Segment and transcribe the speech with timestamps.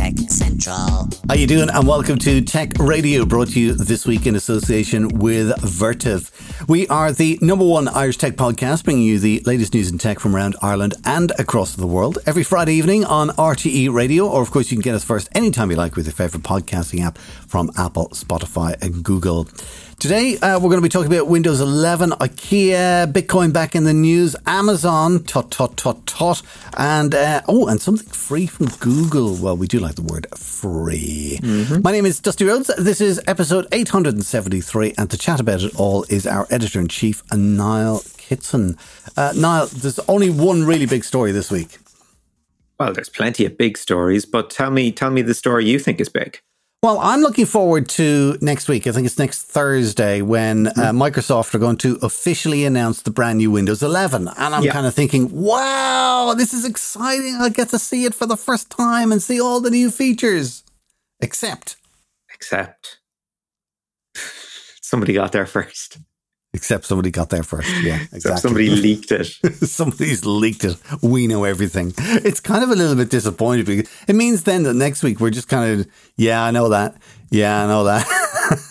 [0.00, 0.78] Tech Central.
[0.78, 1.68] How are you doing?
[1.68, 6.30] And welcome to Tech Radio, brought to you this week in association with Vertiv.
[6.66, 10.18] We are the number one Irish tech podcast, bringing you the latest news in tech
[10.18, 14.26] from around Ireland and across the world every Friday evening on RTE Radio.
[14.26, 17.04] Or, of course, you can get us first anytime you like with your favourite podcasting
[17.04, 19.48] app from Apple, Spotify, and Google.
[20.00, 23.92] Today, uh, we're going to be talking about Windows 11, IKEA, Bitcoin back in the
[23.92, 26.40] news, Amazon, tot, tot, tot, tot,
[26.78, 29.36] and uh, oh, and something free from Google.
[29.36, 31.38] Well, we do like the word free.
[31.42, 31.82] Mm-hmm.
[31.82, 32.70] My name is Dusty Rhodes.
[32.78, 37.22] This is episode 873, and to chat about it all is our editor in chief,
[37.30, 38.78] Niall Kitson.
[39.18, 41.76] Uh, Niall, there's only one really big story this week.
[42.78, 46.00] Well, there's plenty of big stories, but tell me, tell me the story you think
[46.00, 46.40] is big.
[46.82, 48.86] Well, I'm looking forward to next week.
[48.86, 51.02] I think it's next Thursday when uh, mm-hmm.
[51.02, 54.28] Microsoft are going to officially announce the brand new Windows 11.
[54.28, 54.72] And I'm yeah.
[54.72, 57.36] kind of thinking, wow, this is exciting.
[57.38, 60.64] I get to see it for the first time and see all the new features.
[61.20, 61.76] Except.
[62.32, 63.00] Except.
[64.80, 65.98] Somebody got there first.
[66.52, 67.70] Except somebody got there first.
[67.82, 68.40] Yeah, exactly.
[68.40, 69.26] somebody leaked it.
[69.68, 70.76] Somebody's leaked it.
[71.00, 71.94] We know everything.
[71.96, 75.30] It's kind of a little bit disappointing because it means then that next week we're
[75.30, 76.96] just kind of, yeah, I know that.
[77.30, 78.04] Yeah, I know that.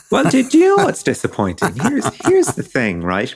[0.11, 1.73] well, do, do you know what's disappointing?
[1.75, 3.33] Here's here's the thing, right?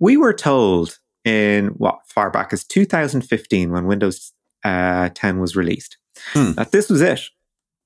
[0.00, 4.32] We were told in what far back as 2015 when Windows
[4.64, 5.98] uh, 10 was released
[6.32, 6.52] hmm.
[6.52, 7.20] that this was it.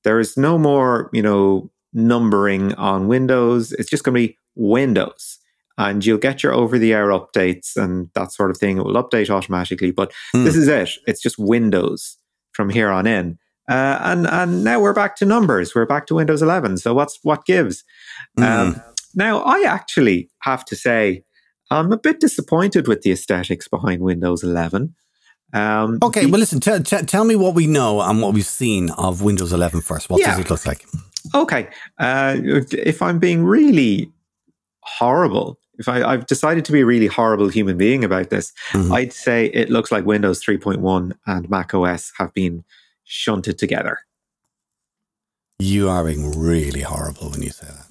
[0.04, 3.72] There is no more, you know, numbering on Windows.
[3.72, 5.38] It's just going to be Windows
[5.78, 8.78] and you'll get your over the air updates and that sort of thing.
[8.78, 10.44] It will update automatically, but mm.
[10.44, 10.90] this is it.
[11.06, 12.16] It's just Windows
[12.52, 13.38] from here on in.
[13.68, 15.74] Uh, and and now we're back to numbers.
[15.74, 16.78] We're back to Windows 11.
[16.78, 17.84] So what's what gives?
[18.38, 18.44] Mm.
[18.44, 18.82] Um,
[19.14, 21.22] now I actually have to say
[21.70, 24.94] I'm a bit disappointed with the aesthetics behind Windows 11.
[25.54, 26.60] Um, okay, the, well, listen.
[26.60, 30.08] T- t- tell me what we know and what we've seen of Windows 11 first.
[30.10, 30.30] What yeah.
[30.30, 30.86] does it look like?
[31.34, 31.68] Okay,
[31.98, 34.10] uh, if I'm being really
[34.82, 38.92] horrible, if I, have decided to be a really horrible human being about this, mm-hmm.
[38.92, 42.64] I'd say it looks like Windows 3.1 and Mac OS have been
[43.04, 43.98] shunted together.
[45.58, 47.86] You are being really horrible when you say that.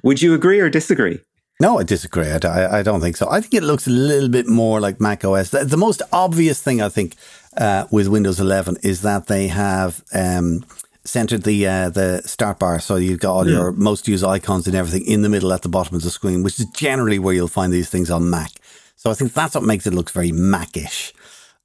[0.02, 1.20] Would you agree or disagree?
[1.60, 2.28] No, I disagree.
[2.28, 3.30] I, I, don't think so.
[3.30, 5.50] I think it looks a little bit more like Mac OS.
[5.50, 7.16] The, the most obvious thing I think
[7.58, 10.64] uh, with Windows 11 is that they have um,
[11.04, 13.56] centered the uh, the start bar, so you've got all yeah.
[13.56, 16.42] your most used icons and everything in the middle at the bottom of the screen,
[16.42, 18.50] which is generally where you'll find these things on Mac.
[18.96, 21.12] So I think that's what makes it look very Macish.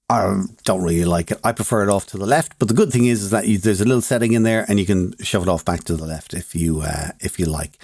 [0.09, 1.40] I don't really like it.
[1.44, 3.57] I prefer it off to the left, but the good thing is, is that you,
[3.57, 6.06] there's a little setting in there, and you can shove it off back to the
[6.06, 7.78] left if you uh, if you like.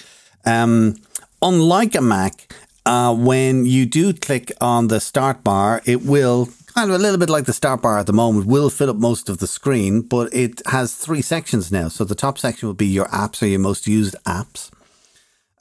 [0.45, 0.97] Um,
[1.41, 2.53] unlike a Mac,
[2.85, 7.17] uh, when you do click on the start bar, it will kind of a little
[7.17, 10.01] bit like the start bar at the moment, will fill up most of the screen,
[10.01, 11.87] but it has three sections now.
[11.87, 14.71] So the top section will be your apps or your most used apps.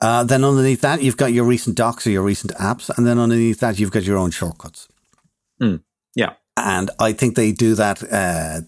[0.00, 2.90] Uh, then underneath that, you've got your recent docs or your recent apps.
[2.96, 4.88] And then underneath that, you've got your own shortcuts.
[5.60, 5.82] Mm,
[6.14, 6.34] yeah.
[6.56, 8.02] And I think they do that.
[8.02, 8.62] Uh,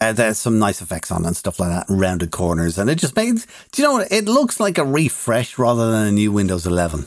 [0.00, 2.78] uh, there's some nice effects on and stuff like that, and rounded corners.
[2.78, 4.12] And it just makes, do you know what?
[4.12, 7.06] It looks like a refresh rather than a new Windows 11.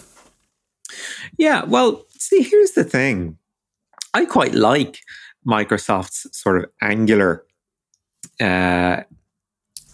[1.37, 1.65] Yeah.
[1.65, 3.37] Well, see, here's the thing
[4.17, 5.01] I quite like
[5.45, 7.45] Microsoft's sort of Angular
[8.41, 9.03] uh,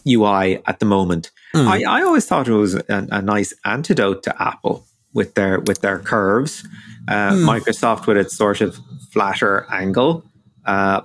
[0.08, 1.32] UI at the moment.
[1.54, 1.68] Mm.
[1.68, 5.82] I, I, always thought it was a, a, nice antidote to Apple with their with
[5.82, 6.66] their curves.
[7.10, 7.46] Uh, mm.
[7.46, 8.80] Microsoft with its sort of
[9.12, 10.24] flatter angle,
[10.66, 11.02] uh,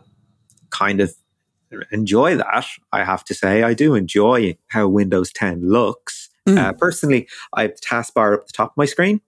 [0.71, 1.12] kind of
[1.91, 2.67] enjoy that.
[2.93, 6.31] I have to say, I do enjoy how Windows 10 looks.
[6.47, 6.79] Mm.
[6.79, 9.21] personally, I have the taskbar up the top of my screen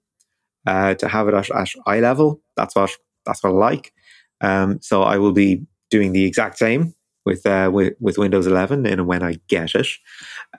[0.65, 2.41] uh, to have it at, at eye level.
[2.57, 3.93] That's what that's what I like.
[4.41, 6.95] Um, so I will be doing the exact same
[7.27, 9.89] with uh, with, with Windows 11 and when I get it.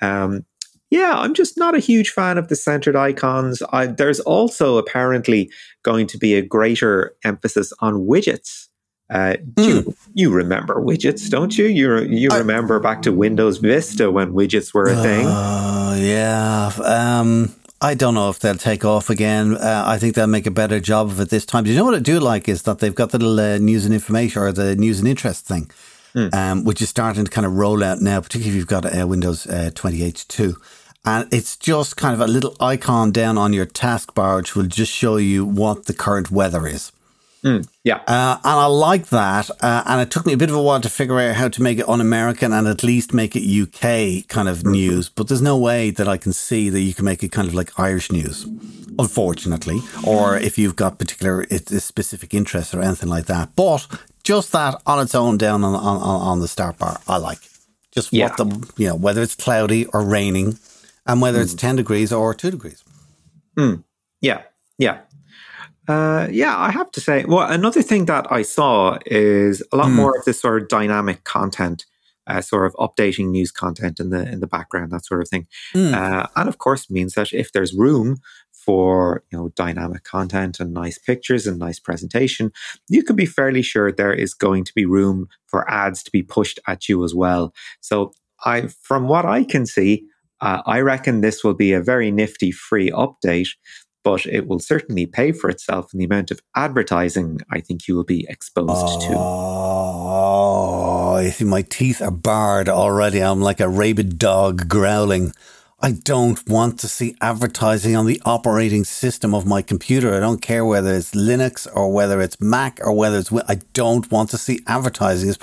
[0.01, 0.45] Um,
[0.89, 3.63] yeah, I'm just not a huge fan of the centered icons.
[3.71, 5.49] I, there's also apparently
[5.83, 8.67] going to be a greater emphasis on widgets.
[9.09, 9.67] Uh, mm.
[9.67, 11.65] you, you remember widgets, don't you?
[11.65, 15.25] You you I, remember back to Windows Vista when widgets were a thing.
[15.27, 16.71] Oh uh, yeah.
[16.83, 17.53] Um,
[17.83, 19.57] I don't know if they'll take off again.
[19.57, 21.63] Uh, I think they'll make a better job of it this time.
[21.63, 23.85] Do you know what I do like is that they've got the little uh, news
[23.85, 25.71] and information or the news and interest thing,
[26.13, 26.31] mm.
[26.31, 29.07] um, which is starting to kind of roll out now, particularly if you've got uh,
[29.07, 30.55] Windows uh, 28.2.
[31.05, 34.91] And it's just kind of a little icon down on your taskbar, which will just
[34.91, 36.91] show you what the current weather is.
[37.43, 37.95] Mm, yeah.
[38.07, 39.49] Uh, and I like that.
[39.61, 41.61] Uh, and it took me a bit of a while to figure out how to
[41.61, 44.71] make it un American and at least make it UK kind of Mm-hmm.
[44.71, 45.09] news.
[45.09, 47.55] But there's no way that I can see that you can make it kind of
[47.55, 48.45] like Irish news,
[48.99, 51.45] unfortunately, or if you've got particular
[51.79, 53.55] specific interests or anything like that.
[53.55, 53.87] But
[54.23, 57.39] just that on its own down on, on, on the start bar, I like.
[57.91, 58.27] Just Yeah.
[58.27, 60.59] what the, you know, whether it's cloudy or raining
[61.07, 61.43] and whether Mm.
[61.43, 62.83] it's 10 degrees or 2 degrees.
[64.21, 64.41] Yeah,
[64.77, 64.99] yeah.
[65.91, 69.91] Uh, yeah, I have to say, well, another thing that I saw is a lot
[69.91, 71.85] more of this sort of dynamic content,
[72.27, 75.47] uh, sort of updating news content in the in the background, that sort of thing,
[75.93, 78.17] uh, and of course means that if there's room
[78.51, 82.51] for you know dynamic content and nice pictures and nice presentation,
[82.87, 86.23] you can be fairly sure there is going to be room for ads to be
[86.23, 87.53] pushed at you as well.
[87.81, 88.13] So,
[88.45, 90.05] I, from what I can see,
[90.41, 93.49] uh, I reckon this will be a very nifty free update
[94.03, 97.95] but it will certainly pay for itself in the amount of advertising I think you
[97.95, 99.13] will be exposed to.
[99.15, 103.21] Oh, I see my teeth are barred already.
[103.21, 105.33] I'm like a rabid dog growling.
[105.83, 110.13] I don't want to see advertising on the operating system of my computer.
[110.15, 113.31] I don't care whether it's Linux or whether it's Mac or whether it's.
[113.31, 115.33] Win- I don't want to see advertising.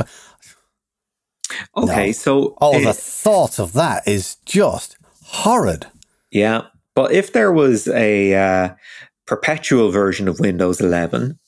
[1.77, 2.13] Okay, No.
[2.13, 5.87] so Oh, it- the thought of that is just horrid.
[6.31, 6.63] yeah,
[6.99, 8.75] but if there was a uh,
[9.25, 11.39] perpetual version of Windows 11, would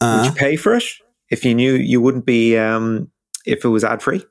[0.00, 0.84] Uh, you pay for it
[1.28, 3.10] if you knew you wouldn't be um,
[3.44, 4.24] if it was ad free?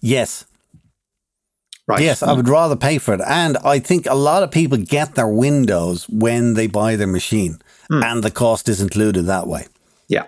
[0.00, 0.44] yes,
[1.88, 2.02] Right.
[2.02, 3.20] Yes, I would rather pay for it.
[3.24, 7.60] And I think a lot of people get their Windows when they buy their machine,
[7.88, 9.66] and the cost is included that way.
[10.08, 10.26] Yeah.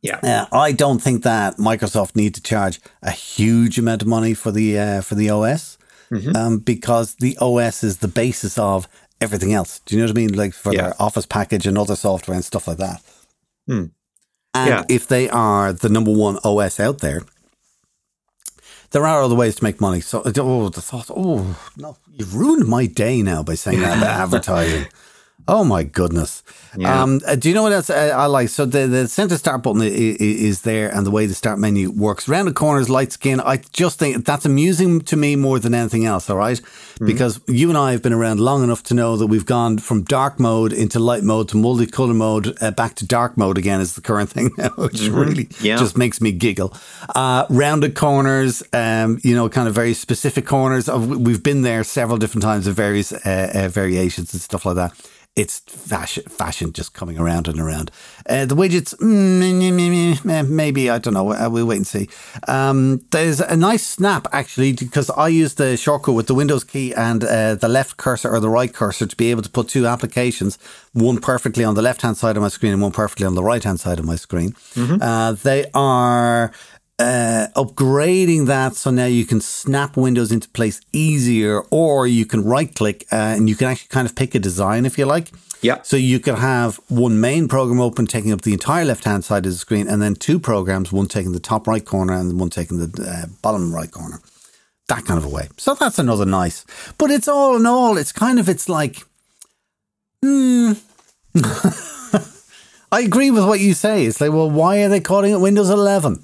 [0.00, 0.20] Yeah.
[0.22, 4.50] Uh, I don't think that Microsoft need to charge a huge amount of money for
[4.50, 5.76] the uh, for the OS,
[6.34, 8.86] um, because the OS is the basis of
[9.20, 9.80] everything else.
[9.86, 10.32] Do you know what I mean?
[10.34, 10.82] Like for Yeah.
[10.82, 13.02] their Office package and other software and stuff like that.
[13.66, 13.86] Hmm.
[14.54, 14.82] And Yeah.
[14.88, 17.22] if they are the number one OS out there,
[18.90, 20.00] there are other ways to make money.
[20.00, 24.20] So, oh, the thought, oh, no, you've ruined my day now by saying that about
[24.24, 24.86] advertising.
[25.46, 26.42] Oh my goodness!
[26.76, 27.02] Yeah.
[27.02, 28.48] Um, uh, do you know what else I like?
[28.48, 31.58] So the the center start button i- i- is there, and the way the start
[31.58, 32.26] menu works.
[32.28, 33.40] Round the corners, light skin.
[33.40, 36.30] I just think that's amusing to me more than anything else.
[36.30, 36.60] All right?
[37.04, 40.02] because you and I have been around long enough to know that we've gone from
[40.04, 43.94] dark mode into light mode to multicolor mode, uh, back to dark mode again is
[43.96, 45.76] the current thing now, which really Yeah.
[45.76, 46.72] just makes me giggle.
[47.12, 50.88] Uh, rounded corners, um, you know, kind of very specific corners.
[50.88, 54.76] Of, we've been there several different times of various uh, uh, variations and stuff like
[54.76, 54.92] that.
[55.36, 57.90] It's fashion, fashion just coming around and around.
[58.28, 61.32] Uh, the widgets, mm, maybe, I don't know.
[61.32, 62.08] Uh, we'll wait and see.
[62.46, 66.94] Um, there's a nice snap actually because I use the shortcut with the Windows key
[66.94, 69.88] and uh, the left cursor or the right cursor to be able to put two
[69.88, 70.56] applications,
[70.92, 73.42] one perfectly on the left hand side of my screen and one perfectly on the
[73.42, 74.54] right hand side of my screen.
[75.02, 76.52] Uh, they are
[76.98, 82.44] uh, upgrading that so now you can snap windows into place easier, or you can
[82.44, 85.32] right click uh, and you can actually kind of pick a design if you like.
[85.60, 85.80] Yeah.
[85.82, 89.46] So you could have one main program open taking up the entire left hand side
[89.46, 92.50] of the screen, and then two programs, one taking the top right corner and one
[92.50, 94.20] taking the uh, bottom right corner.
[94.88, 95.48] That kind of a way.
[95.56, 96.66] So that's another nice.
[96.98, 99.02] But it's all in all, it's kind of it's like,
[100.22, 100.72] hmm.
[102.92, 104.04] I agree with what you say.
[104.04, 106.22] It's like, well, why are they calling it Windows 11?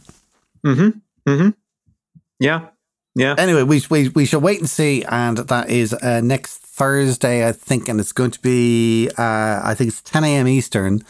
[2.38, 2.68] Yeah.
[3.14, 3.34] Yeah.
[3.38, 5.04] Anyway, we, we, we shall wait and see.
[5.04, 7.88] And that is uh, next Thursday, I think.
[7.88, 10.48] And it's going to be, uh, I think it's 10 a.m.
[10.48, 11.04] Eastern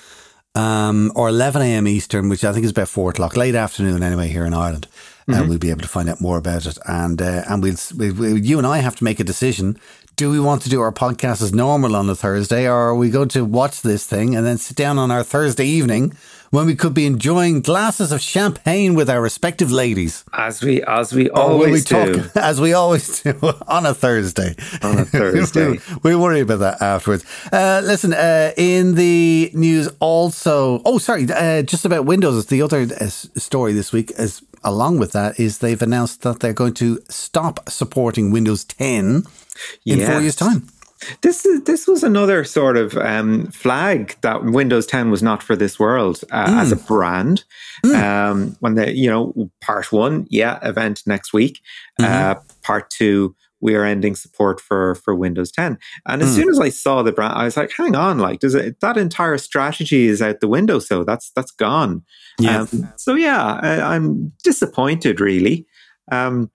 [0.54, 1.86] um, or 11 a.m.
[1.86, 4.88] Eastern, which I think is about four o'clock, late afternoon anyway, here in Ireland.
[5.28, 6.76] And we'll be able to find out more about it.
[6.88, 9.78] And uh, and we'll, we, we, you and I have to make a decision.
[10.16, 13.10] Do we want to do our podcast as normal on a Thursday, or are we
[13.10, 16.16] going to watch this thing and then sit down on our Thursday evening
[16.50, 20.24] when we could be enjoying glasses of champagne with our respective ladies?
[20.32, 23.38] As we as we will we always talk do as we always do
[23.68, 24.54] on a Thursday?
[24.82, 25.78] on a Thursday.
[26.02, 27.24] we worry about that afterwards.
[27.52, 30.82] Uh, listen, uh, in the news also.
[30.84, 32.46] Oh, sorry, uh, just about Windows.
[32.46, 36.52] The other uh, story this week is along with that is they've announced that they're
[36.52, 39.24] going to stop supporting Windows 10
[39.86, 40.68] in four years' time.
[41.22, 45.56] This is this was another sort of um, flag that Windows 10 was not for
[45.56, 47.44] this world uh, as a brand.
[48.28, 51.60] Um, when the you know part one, yeah, event next week.
[51.98, 55.78] Uh, part two, we are ending support for for Windows 10.
[56.06, 58.54] And as soon as I saw the brand, I was like, hang on, like does
[58.54, 60.78] it that entire strategy is out the window?
[60.78, 62.02] So that's that's gone.
[62.38, 62.60] Yeah.
[62.62, 65.66] Um, so yeah, I, I'm disappointed really.
[66.12, 66.46] Um, Uh,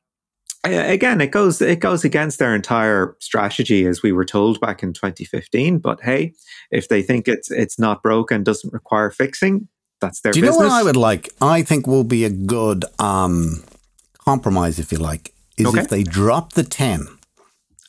[0.71, 4.93] again, it goes it goes against their entire strategy, as we were told back in
[4.93, 5.79] 2015.
[5.79, 6.33] But hey,
[6.71, 9.67] if they think it's it's not broken, doesn't require fixing,
[10.01, 10.59] that's their Do you business.
[10.61, 11.29] know what I would like?
[11.41, 13.63] I think will be a good um,
[14.19, 15.79] compromise, if you like, is Okay.
[15.81, 17.07] if they drop the 10,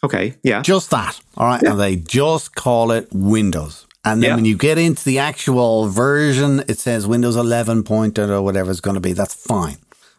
[0.04, 3.86] okay, yeah, just that, all right, and they just call it Windows.
[4.04, 4.34] And then Yeah.
[4.36, 8.78] when you get into the actual version, it says Windows 11 point or whatever it's
[8.80, 9.12] going to be.
[9.12, 9.78] That's fine.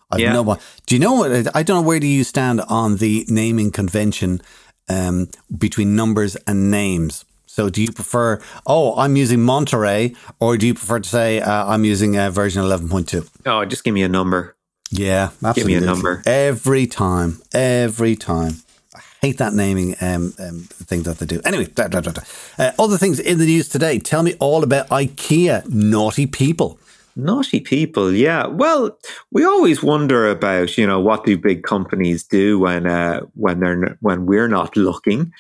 [0.10, 0.34] I've Yeah.
[0.34, 0.60] no one.
[0.86, 1.56] Do you know what?
[1.56, 4.42] I don't know where do you stand on the naming convention
[4.90, 7.26] um, between numbers and names.
[7.46, 11.66] So do you prefer, oh, I'm using Monterey, or do you prefer to say uh,
[11.66, 13.28] I'm using uh, version 11.2?
[13.46, 14.56] Oh, just give me a number.
[14.90, 16.24] Yeah, Give me a number.
[16.26, 17.42] Every time.
[17.54, 18.54] Every time.
[18.96, 21.42] I hate that naming um, um, thing that they do.
[21.44, 22.22] Anyway, da, da, da.
[22.58, 24.00] Uh, other things in the news today.
[24.00, 25.68] Tell me all about IKEA.
[25.68, 26.80] Naughty people.
[27.20, 28.46] Naughty people, yeah.
[28.46, 28.96] Well,
[29.32, 33.98] we always wonder about, you know, what do big companies do when uh, when they're
[34.02, 35.32] when we're not looking,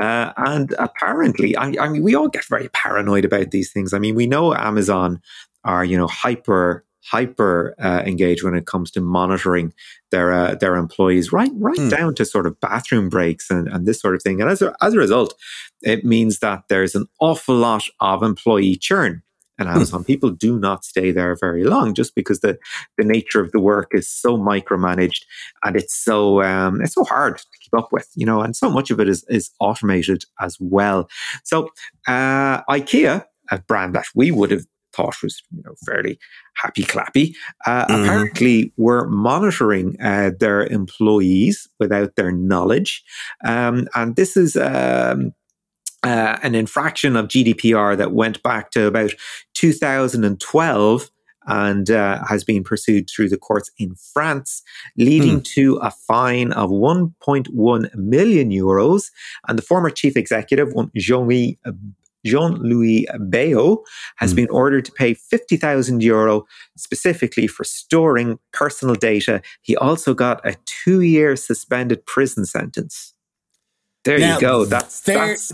[0.00, 3.92] uh, and apparently, I, I mean, we all get very paranoid about these things.
[3.92, 5.20] I mean, we know Amazon
[5.62, 9.74] are, you know, hyper hyper uh, engaged when it comes to monitoring
[10.12, 11.88] their uh, their employees, right right Hmm.
[11.90, 14.40] down to sort of bathroom breaks and, and this sort of thing.
[14.40, 15.34] And as a, as a result,
[15.82, 19.22] it means that there's an awful lot of employee churn
[19.58, 20.04] and Amazon.
[20.12, 22.58] People do not stay there very long just because the,
[22.98, 25.22] the nature of the work is so micromanaged
[25.64, 28.70] and it's so um, it's so hard to keep up with, you know, and so
[28.70, 31.08] much of it is is automated as well.
[31.44, 31.70] So
[32.06, 36.18] uh, IKEA, a brand that we would have thought was you know fairly
[36.62, 37.34] happy clappy,
[37.66, 38.02] uh, Mhm.
[38.02, 43.02] apparently were monitoring uh, their employees without their knowledge,
[43.44, 44.56] um, and this is.
[44.56, 45.32] Um,
[46.02, 49.12] uh, an infraction of GDPR that went back to about
[49.54, 51.10] 2012
[51.48, 54.62] and uh, has been pursued through the courts in France,
[54.96, 59.10] leading to a fine of 1.1 million euros.
[59.46, 61.58] And the former chief executive, Jean-Louis
[62.24, 63.78] Jean-Louis Baillot,
[64.16, 64.36] has Hmm.
[64.36, 66.44] been ordered to pay 50,000 euro
[66.76, 69.40] specifically for storing personal data.
[69.62, 73.14] He also got a two-year suspended prison sentence.
[74.04, 74.64] There Now, you go.
[74.64, 75.52] That's there- that's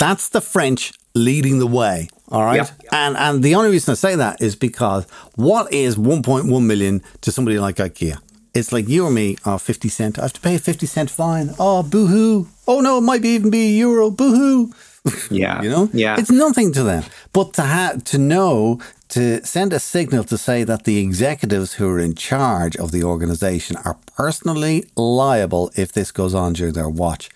[0.00, 2.08] That's the French leading the way.
[2.30, 2.56] All right.
[2.56, 2.88] Yeah.
[3.04, 5.04] And and the only reason I say that is because
[5.36, 8.16] what is 1.1 million to somebody like IKEA?
[8.54, 10.18] It's like you or me, are 50 cent.
[10.18, 11.50] I have to pay a 50 cent fine.
[11.58, 12.48] Oh, boo hoo.
[12.66, 14.10] Oh, no, it might be even be a euro.
[14.10, 14.74] Boo hoo.
[15.30, 15.88] yeah, You know?
[15.92, 16.16] yeah.
[16.18, 17.04] It's nothing to them.
[17.32, 18.80] But to have to know,
[19.10, 23.04] to send a signal to say that the executives who are in charge of the
[23.04, 27.30] organization are personally liable if this goes on during their watch,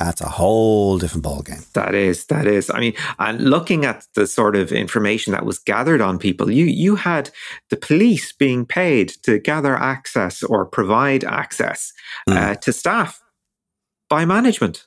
[0.00, 1.70] that's a whole different ballgame.
[1.72, 2.70] That is, that is.
[2.70, 6.64] I mean, and looking at the sort of information that was gathered on people, you
[6.64, 7.30] you had
[7.68, 11.92] the police being paid to gather access or provide access
[12.26, 13.20] uh, to staff
[14.08, 14.86] by management.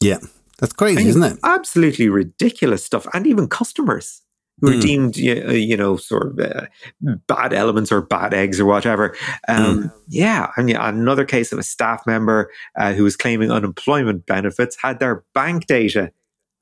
[0.00, 0.18] Yeah.
[0.58, 1.38] That's crazy, isn't it?
[1.42, 4.22] Absolutely ridiculous stuff, and even customers
[4.60, 4.80] who are Mm.
[4.80, 6.66] deemed, uh, you know, sort of uh,
[7.26, 9.14] bad elements or bad eggs or whatever.
[9.48, 14.26] Um, Yeah, I mean, another case of a staff member uh, who was claiming unemployment
[14.26, 16.12] benefits had their bank data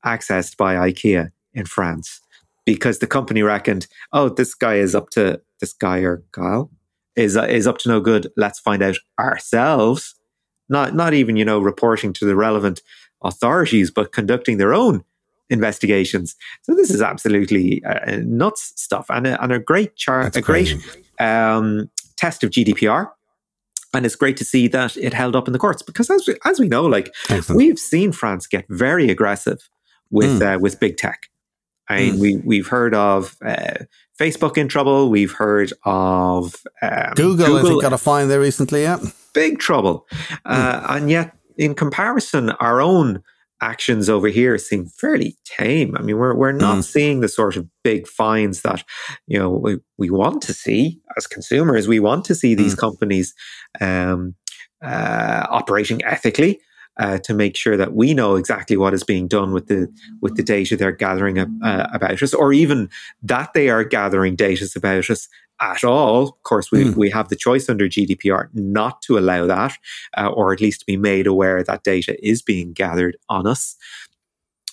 [0.05, 2.21] accessed by IKEA in France
[2.65, 6.71] because the company reckoned, oh, this guy is up to this guy or gal
[7.17, 8.31] is uh, is up to no good.
[8.37, 10.15] Let's find out ourselves.
[10.69, 12.81] Not not even you know reporting to the relevant
[13.25, 15.03] authorities, but conducting their own
[15.51, 16.37] investigations.
[16.63, 20.43] So this is absolutely uh, nuts stuff, and a, and a great chart, That's a
[20.43, 20.75] great
[21.19, 23.11] um, test of GDPR.
[23.95, 26.35] And it's great to see that it held up in the courts because, as we,
[26.45, 27.57] as we know, like Excellent.
[27.57, 29.67] we've seen France get very aggressive
[30.11, 30.57] with Mm.
[30.57, 31.29] uh, with big tech.
[31.89, 32.19] I mean, Mm.
[32.21, 33.85] we we've heard of uh,
[34.21, 35.09] Facebook in trouble.
[35.09, 38.99] We've heard of um, Google, I think, got a fine there recently, yeah.
[39.33, 40.07] big trouble,
[40.45, 43.23] uh, and yet in comparison, our own
[43.61, 45.97] actions over here seem fairly tame.
[45.97, 46.85] I mean, we're we're not Mm.
[46.85, 48.85] seeing the sort of big fines that
[49.27, 51.89] you know we, we want to see as consumers.
[51.89, 53.35] We want to see these companies
[53.81, 54.35] um,
[54.83, 56.61] uh, operating ethically.
[57.01, 59.87] Uh, to make sure that we know exactly what is being done with the
[60.21, 62.89] with the data they're gathering uh, about us, or even
[63.23, 65.29] that they are gathering data about us
[65.61, 66.23] at all.
[66.29, 66.97] Of course, we, Mm.
[66.97, 69.73] we have the choice under GDPR not to allow that,
[70.17, 73.77] uh, or at least to be made aware that data is being gathered on us.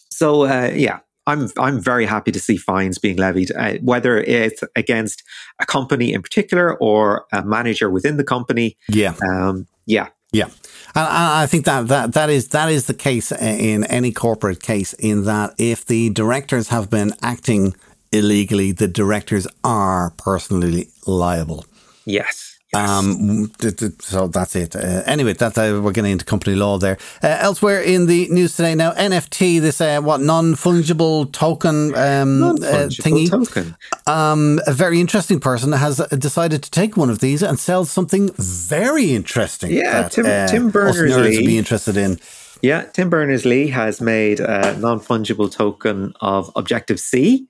[0.09, 4.63] So, uh, yeah, I'm I'm very happy to see fines being levied, uh, whether it's
[4.75, 5.23] against
[5.59, 8.77] a company in particular or a manager within the company.
[8.87, 9.15] Yeah.
[9.27, 10.49] Um, yeah, Yeah,
[10.95, 14.61] and I I think that, that that is that is the case in any corporate
[14.61, 14.93] case.
[14.93, 17.73] In that, if the directors have been acting
[18.17, 21.65] illegally, the directors are personally liable.
[22.05, 24.75] yes, Um, th- th- so that's it.
[24.75, 26.97] Uh, anyway, that uh, we're getting into company law there.
[27.23, 32.43] Uh, elsewhere in the news today now, NFT, this uh, what non fungible token um,
[32.43, 33.29] uh, thingy.
[33.29, 33.75] token.
[34.07, 38.29] Um, a very interesting person has decided to take one of these and sell something
[38.37, 39.71] very interesting.
[39.71, 41.37] Yeah, that, Tim- uh, Tim Berners-Lee.
[41.37, 42.19] would be interested in.
[42.61, 47.47] Yeah, Tim Berners Lee has made a non fungible token of Objective C,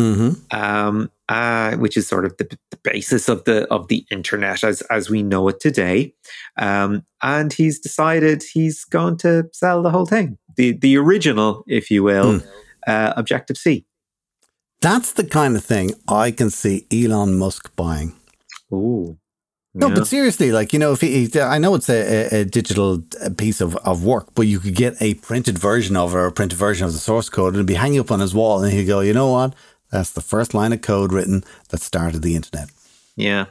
[0.00, 0.32] Mm-hmm.
[0.50, 4.82] um, uh, which is sort of the, the basis of the of the internet as
[4.82, 6.12] as we know it today.
[6.58, 11.90] Um, and he's decided he's going to sell the whole thing, the the original, if
[11.90, 12.40] you will,
[12.86, 13.86] uh, Objective C.
[14.80, 18.14] That's the kind of thing I can see Elon Musk buying.
[18.72, 19.16] Ooh.
[19.76, 19.94] No, Yeah.
[19.94, 23.02] but seriously, like you know, if he, I know it's a, a, digital
[23.36, 26.32] piece of, of work, but you could get a printed version of it or a
[26.32, 28.72] printed version of the source code, and it'd be hanging up on his wall, and
[28.72, 29.54] he'd go, you know what?
[29.94, 32.68] That's the first line of code written that started the internet.
[33.16, 33.44] Yeah.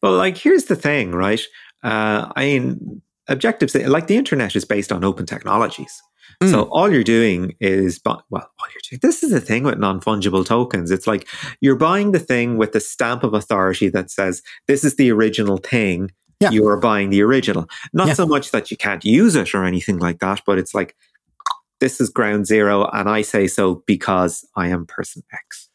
[0.00, 1.40] But like, here's the thing, right?
[1.82, 6.00] Uh, I mean, Objective C, like the internet is based on open technologies.
[6.46, 9.78] So all you're doing is, bu- well, all you're doing, this is the thing with
[9.78, 10.92] non fungible tokens.
[10.92, 11.26] It's like
[11.60, 15.56] you're buying the thing with the stamp of authority that says this is the original
[15.56, 16.12] thing.
[16.38, 16.50] Yeah.
[16.50, 17.66] You are buying the original.
[17.92, 18.14] Not Yeah.
[18.14, 20.94] so much that you can't use it or anything like that, but it's like
[21.80, 25.67] this is ground zero, and I say so because I am person X.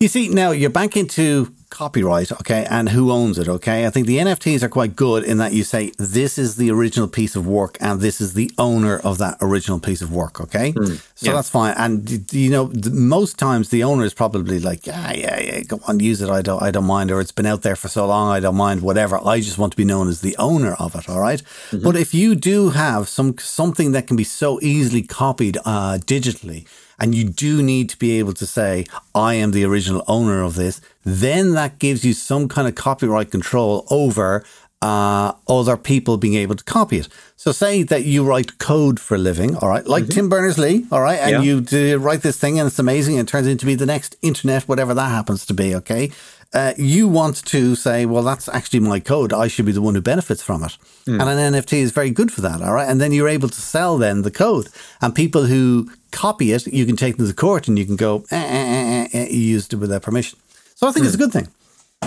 [0.00, 3.84] You see, now you're back into copyright, okay, and who owns it, okay?
[3.84, 7.06] I think the NFTs are quite good in that you say this is the original
[7.06, 10.72] piece of work and this is the owner of that original piece of work, okay?
[10.72, 11.32] so yeah.
[11.32, 11.74] that's fine.
[11.76, 16.00] And you know, most times the owner is probably like, yeah, yeah, yeah, go on,
[16.00, 16.30] use it.
[16.30, 18.56] I don't, I don't mind, or it's been out there for so long, I don't
[18.56, 18.80] mind.
[18.80, 19.20] Whatever.
[19.22, 21.10] I just want to be known as the owner of it.
[21.10, 21.42] All right?
[21.72, 26.66] But if you do have some something that can be so easily copied uh, digitally,
[27.00, 30.54] and you do need to be able to say, I am the original owner of
[30.54, 34.44] this, then that gives you some kind of copyright control over
[34.82, 37.08] uh, other people being able to copy it.
[37.36, 40.86] So, say that you write code for a living, all right, like Tim Berners Lee,
[40.90, 41.40] all right, and Yeah.
[41.42, 44.16] you do write this thing and it's amazing and it turns into be the next
[44.22, 46.10] internet, whatever that happens to be, okay?
[46.52, 49.32] Uh, you want to say, well, that's actually my code.
[49.32, 50.76] I should be the one who benefits from it.
[51.06, 52.88] And an NFT is very good for that, all right?
[52.88, 54.68] And then you're able to sell then the code.
[55.00, 58.24] And people who copy it, you can take them to court and you can go,
[58.32, 60.38] eh, eh, eh, eh, eh, you used it without permission.
[60.74, 61.48] So I think it's a good thing.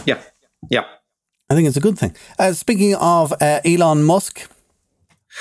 [0.05, 0.19] Yeah.
[0.69, 0.85] Yeah.
[1.49, 2.13] I think it's a good thing.
[2.37, 4.49] Uh, speaking of uh, Elon Musk,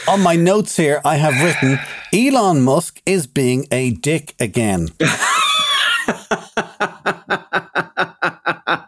[0.07, 1.79] on my notes here, I have written
[2.13, 4.91] Elon Musk is being a dick again.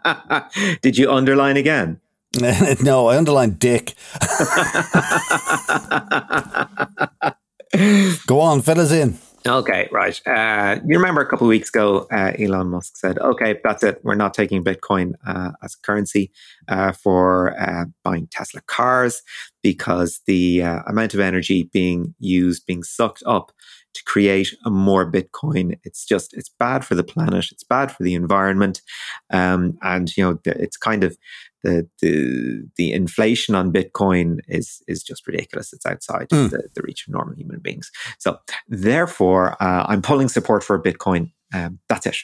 [0.82, 2.00] Did you underline again?
[2.82, 3.94] no, I underlined dick.
[8.26, 9.18] Go on, fill us in.
[9.46, 10.18] Okay, right.
[10.26, 14.00] Uh, you remember a couple of weeks ago, uh, Elon Musk said, "Okay, that's it.
[14.02, 16.32] We're not taking Bitcoin uh, as currency
[16.66, 19.20] uh, for uh, buying Tesla cars
[19.62, 23.52] because the uh, amount of energy being used, being sucked up
[23.94, 27.46] to create a more Bitcoin, it's just it's bad for the planet.
[27.52, 28.83] It's bad for the environment,
[29.30, 31.16] um, and you know it's kind of
[31.62, 35.72] the the the inflation on Bitcoin is is just ridiculous.
[35.72, 36.50] It's outside Mm.
[36.50, 37.90] the, the reach of normal human beings.
[38.18, 41.33] So therefore, uh, I'm pulling support for Bitcoin.
[41.52, 42.16] Um, that's it.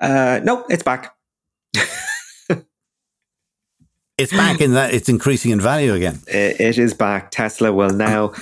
[0.00, 1.14] Uh, no, it's back.
[4.16, 6.18] It's back in that it's increasing in value again.
[6.26, 7.30] It is back.
[7.30, 8.32] Tesla will now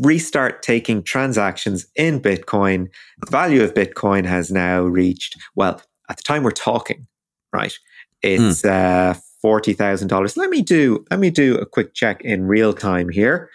[0.00, 2.88] restart taking transactions in Bitcoin.
[3.20, 7.06] The value of Bitcoin has now reached, well, at the time we're talking,
[7.52, 7.72] right?
[8.22, 10.36] It's uh, forty thousand dollars.
[10.36, 13.50] Let me do let me do a quick check in real time here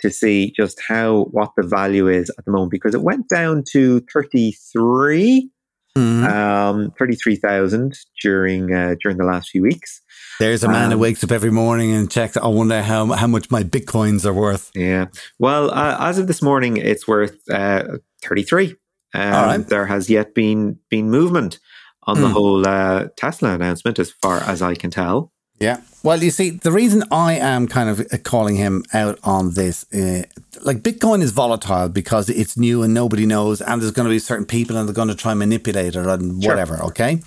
[0.00, 3.64] to see just how what the value is at the moment because it went down
[3.72, 5.50] to thirty three.
[5.96, 6.24] Mhm.
[6.24, 10.00] Um, thirty-three thousand during uh, during the last few weeks.
[10.40, 12.36] There's a man who um, wakes up every morning and checks.
[12.36, 14.70] I wonder how how much my bitcoins are worth.
[14.74, 15.06] Yeah.
[15.38, 18.74] Well, uh, as of this morning, it's worth uh, 33.
[19.14, 19.66] Um, right.
[19.66, 21.58] There has yet been been movement
[22.04, 22.32] on the Hmm.
[22.32, 25.30] whole uh, Tesla announcement, as far as I can tell.
[25.60, 25.82] Yeah.
[26.02, 29.84] Well, you see, the reason I am kind of uh, calling him out on this,
[29.92, 30.22] uh,
[30.62, 34.18] like Bitcoin is volatile because it's new and nobody knows, and there's going to be
[34.18, 36.52] certain people and they're going to try and manipulate it and Sure.
[36.52, 36.82] whatever.
[36.84, 37.20] Okay.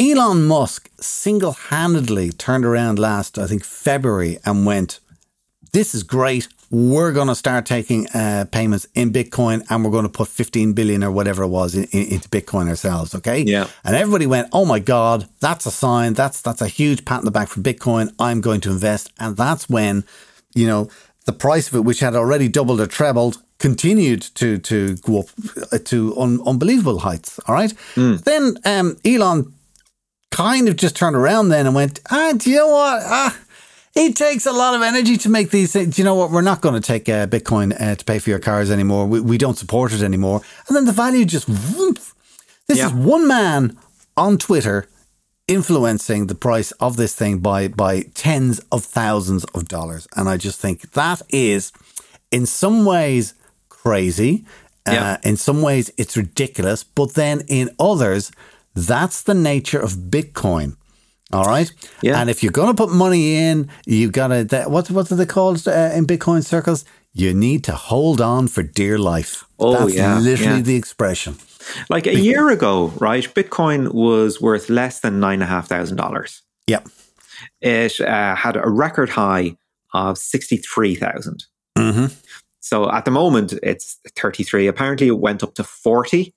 [0.00, 5.00] Elon Musk single handedly turned around last, I think, February and went,
[5.72, 6.46] This is great.
[6.70, 10.74] We're going to start taking uh, payments in Bitcoin and we're going to put 15
[10.74, 13.12] billion or whatever it was in, in, into Bitcoin ourselves.
[13.14, 13.40] Okay.
[13.40, 13.66] Yeah.
[13.84, 16.12] And everybody went, "Oh my god, that's a sign.
[16.12, 18.12] That's that's a huge pat in the back for Bitcoin.
[18.20, 20.04] I'm going to invest." And that's when,
[20.54, 20.90] you know,
[21.24, 25.26] the price of it, which had already doubled or trebled, continued to to go up
[25.72, 27.40] uh, to un, unbelievable heights.
[27.48, 27.72] All right.
[27.96, 29.54] Then um, Elon
[30.30, 33.02] kind of just turned around then and went, ah, do you know what?
[33.04, 33.38] Ah,
[33.94, 35.96] it takes a lot of energy to make these things.
[35.96, 36.30] Do you know what?
[36.30, 39.06] We're not going to take uh, Bitcoin uh, to pay for your cars anymore.
[39.06, 40.42] We, we don't support it anymore.
[40.68, 41.48] And then the value just.
[41.48, 41.98] Whoop.
[42.68, 42.86] This Yeah.
[42.88, 43.76] is one man
[44.16, 44.86] on Twitter
[45.46, 50.06] influencing the price of this thing by by tens of thousands of dollars.
[50.14, 51.72] And I just think that is,
[52.30, 53.34] in some ways,
[53.68, 54.44] crazy.
[54.86, 55.12] Yeah.
[55.12, 56.84] Uh, in some ways, it's ridiculous.
[56.84, 58.30] But then in others,
[58.74, 60.76] that's the nature of Bitcoin.
[61.32, 61.70] All right.
[62.00, 62.20] Yeah.
[62.20, 65.14] And if you're going to put money in, you got to, that- what, what are
[65.16, 66.84] they called uh, in Bitcoin circles?
[67.12, 69.44] You need to hold on for dear life.
[69.58, 70.62] Oh, That's yeah, literally yeah.
[70.62, 71.36] the expression.
[71.90, 73.24] Like a year ago, right?
[73.34, 76.42] Bitcoin was worth less than nine and a half thousand dollars.
[76.66, 76.88] Yep.
[77.60, 79.56] It uh, had a record high
[79.92, 81.44] of sixty three thousand.
[81.76, 82.06] hmm
[82.60, 84.66] So at the moment, it's 33.
[84.66, 86.34] Apparently, it went up to 40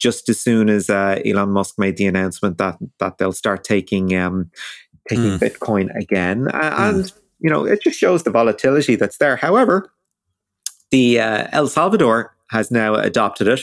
[0.00, 4.14] just as soon as uh, Elon Musk made the announcement that that they'll start taking
[4.16, 4.50] um,
[5.08, 5.38] taking Mm.
[5.38, 6.48] Bitcoin again.
[6.52, 9.36] A- And you know, it just shows the volatility that's there.
[9.36, 9.90] However,
[10.90, 13.60] the uh, El Salvador has now adopted it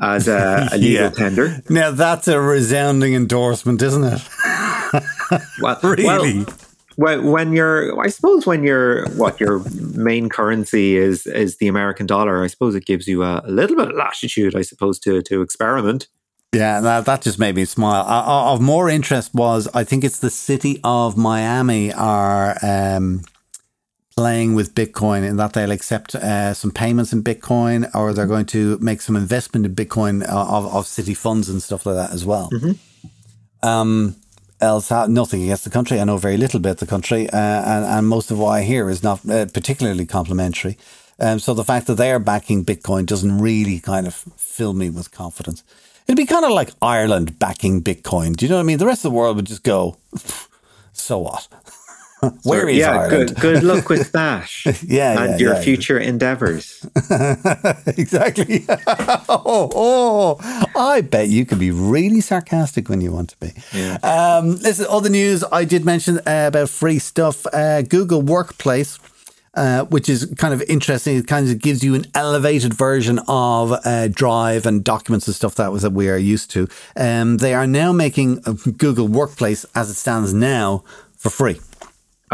[0.00, 1.10] as a, a legal Yeah.
[1.10, 1.60] tender.
[1.70, 4.20] Now that's a resounding endorsement, isn't it?
[5.60, 6.04] Well, Really?
[6.44, 6.46] Well,
[6.96, 9.62] when, when you're, I suppose, when you're what your
[9.94, 13.76] main currency is is the American dollar, I suppose it gives you a, a little
[13.76, 16.08] bit of latitude, I suppose, to to experiment.
[16.54, 18.04] Yeah, that, that just made me smile.
[18.04, 23.22] Uh, uh, of more interest was, I think it's the city of Miami are um,
[24.16, 28.46] playing with Bitcoin in that they'll accept uh, some payments in Bitcoin or they're going
[28.46, 32.12] to make some investment in Bitcoin uh, of, of city funds and stuff like that
[32.12, 32.50] as well.
[33.62, 34.14] Um,
[34.60, 36.00] else, nothing against the country.
[36.00, 38.88] I know very little about the country, uh, and, and most of what I hear
[38.90, 40.76] is not uh, particularly complimentary.
[41.18, 45.12] Um, so the fact that they're backing Bitcoin doesn't really kind of fill me with
[45.12, 45.62] confidence.
[46.06, 48.36] It'd be kind of like Ireland backing Bitcoin.
[48.36, 48.78] Do you know what I mean?
[48.78, 49.96] The rest of the world would just go,
[50.92, 51.48] so what?
[52.42, 53.36] Where is yeah, Ireland?
[53.36, 54.50] good good luck with that.
[54.82, 55.60] Yeah, and yeah, your yeah.
[55.60, 56.86] future endeavors.
[57.96, 58.64] exactly.
[59.28, 63.52] oh, oh, I bet you can be really sarcastic when you want to be.
[63.72, 63.98] Yeah.
[64.02, 67.46] Um, listen, other news I did mention uh, about free stuff.
[67.52, 68.98] Uh, Google Workplace.
[69.56, 71.16] Uh, which is kind of interesting.
[71.16, 75.54] It kind of gives you an elevated version of uh, Drive and documents and stuff
[75.54, 76.66] that was that we are used to.
[76.96, 80.82] Um, they are now making uh, Google Workplace as it stands now
[81.16, 81.60] for free.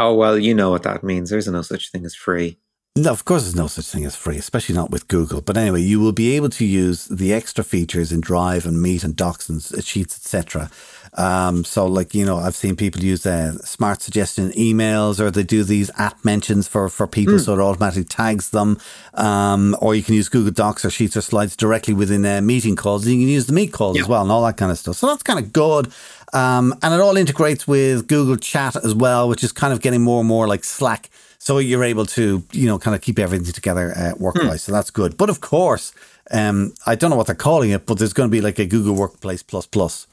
[0.02, 1.28] Oh well, you know what that means.
[1.28, 2.58] There's no such thing as free.
[2.96, 5.42] No, of course, there's no such thing as free, especially not with Google.
[5.42, 9.04] But anyway, you will be able to use the extra features in Drive and Meet
[9.04, 10.70] and Docs and Sheets, etc.
[11.14, 15.42] Um, so, like you know, I've seen people use uh, smart suggestion emails, or they
[15.42, 18.78] do these app mentions for for people, so it automatically tags them.
[19.14, 22.74] Um, or you can use Google Docs or Sheets or Slides directly within uh, meeting
[22.74, 23.04] calls.
[23.04, 24.96] And You can use the Meet calls as well, and all that kind of stuff.
[24.96, 25.92] So that's kind of good.
[26.32, 30.02] Um, and it all integrates with Google Chat as well, which is kind of getting
[30.02, 31.10] more and more like Slack.
[31.38, 34.62] So you're able to, you know, kind of keep everything together uh, work-wise.
[34.62, 35.16] So that's good.
[35.16, 35.92] But of course,
[36.30, 38.66] um, I don't know what they're calling it, but there's going to be like a
[38.66, 40.06] Google Workplace Plus Plus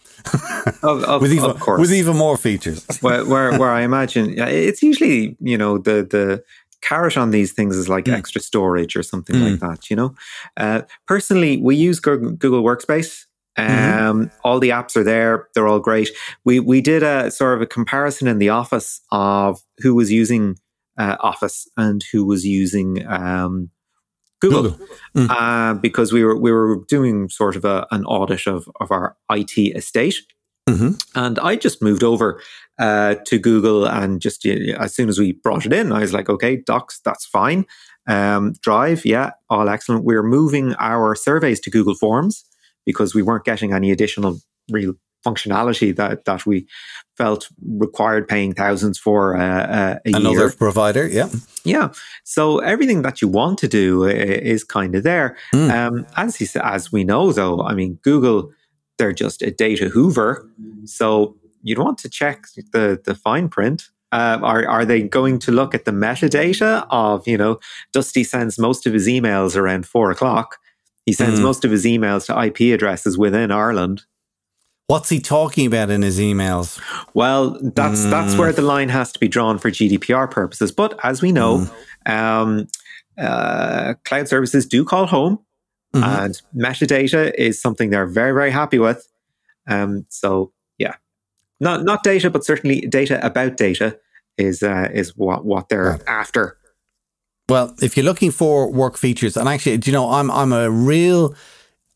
[0.82, 1.80] Of, of, with even of course.
[1.82, 2.86] with even more features.
[3.01, 6.43] where, where where I imagine yeah, it's usually you know the the
[6.82, 8.13] carrot on these things is like Hmm.
[8.13, 9.89] extra storage or something like that.
[9.89, 10.15] You know,
[10.56, 12.63] uh, personally, we use Google, Google
[13.57, 14.07] Mm-hmm.
[14.07, 16.09] Um, All the apps are there; they're all great.
[16.45, 20.57] We we did a sort of a comparison in the office of who was using
[20.97, 23.69] uh, Office and who was using um,
[24.39, 24.87] Google, Google.
[25.15, 25.29] Mm.
[25.29, 29.15] Uh, because we were we were doing sort of a, an audit of of our
[29.31, 30.15] IT estate.
[30.69, 31.01] Mhm.
[31.15, 32.41] And I just moved over
[32.77, 36.13] uh, to Google, and just uh, as soon as we brought it in, I was
[36.13, 37.65] like, okay, Docs, that's fine.
[38.05, 40.03] Um, Drive, yeah, all excellent.
[40.03, 42.43] We're moving our surveys to Google Forms
[42.88, 44.39] because we weren't getting any additional
[44.71, 44.93] real
[45.26, 46.65] functionality that that we
[47.17, 47.50] felt
[47.86, 50.52] required paying thousands for uh, uh, a Another year.
[50.52, 51.30] provider, yeah.
[51.63, 51.89] Yeah.
[52.23, 55.36] So everything that you want to do is kind of there.
[55.54, 55.69] Mm.
[55.71, 58.52] Um, as sa- as we know, though, I mean, Google,
[58.97, 60.47] they're just a data hoover.
[60.86, 63.89] So you'd want to check the the fine print.
[64.13, 67.60] Uh, are are they going to look at the metadata of you know
[67.91, 70.58] Dusty sends most of his emails around four o'clock.
[71.07, 71.43] He sends Mm.
[71.43, 74.03] most of his emails to IP addresses within Ireland.
[74.87, 76.79] What's he talking about in his emails?
[77.13, 80.71] Well, that's that's where the line has to be drawn for GDPR purposes.
[80.71, 81.67] But as we know,
[82.05, 82.67] um,
[83.17, 85.39] uh, cloud services do call home,
[85.95, 86.03] Mhm.
[86.23, 89.07] and metadata is something they're very very happy with.
[89.67, 90.95] Um, so yeah,
[91.61, 93.97] not not data, but certainly data about data
[94.37, 96.01] is uh, is what what they're Right.
[96.07, 96.57] after.
[97.49, 100.69] Well, if you're looking for work features, and actually, do you know, I'm I'm a
[100.69, 101.36] real.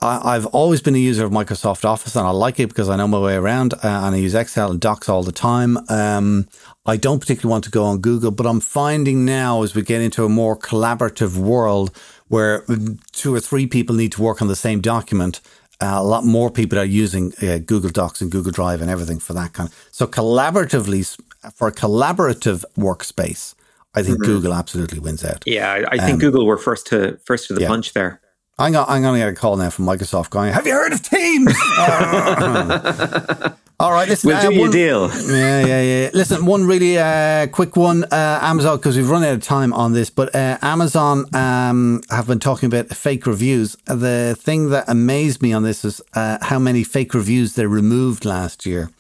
[0.04, 2.96] I, have always been a user of Microsoft Office and I like it because I
[2.96, 5.78] know my way around uh, and I use Excel and Docs all the time.
[5.90, 6.48] Um,
[6.88, 10.02] I don't particularly want to go on Google, but I'm finding now as we get
[10.02, 11.96] into a more collaborative world
[12.30, 12.66] where
[13.12, 15.40] two or three people need to work on the same document,
[15.80, 19.20] uh, a lot more people are using uh, Google Docs and Google Drive and everything
[19.20, 19.70] for that kind.
[19.70, 21.16] Of, so collaboratively,
[21.54, 23.54] for a collaborative workspace,
[23.94, 24.32] I think mm-hmm.
[24.32, 25.44] Google absolutely wins out.
[25.46, 27.68] Yeah, I, I think um, Google were first to first to the yeah.
[27.68, 28.22] punch there.
[28.58, 31.02] I'm, I'm going to get a call now from Microsoft going, Have you heard of
[31.02, 31.54] Teams?
[33.80, 34.28] All right, listen.
[34.28, 35.10] We'll uh, do a deal.
[35.10, 36.10] Yeah, yeah, yeah.
[36.14, 38.04] Listen, one really uh, quick one.
[38.04, 42.28] Uh, Amazon, because we've run out of time on this, but uh, Amazon um, have
[42.28, 43.76] been talking about fake reviews.
[43.88, 48.24] The thing that amazed me on this is uh, how many fake reviews they removed
[48.24, 48.92] last year.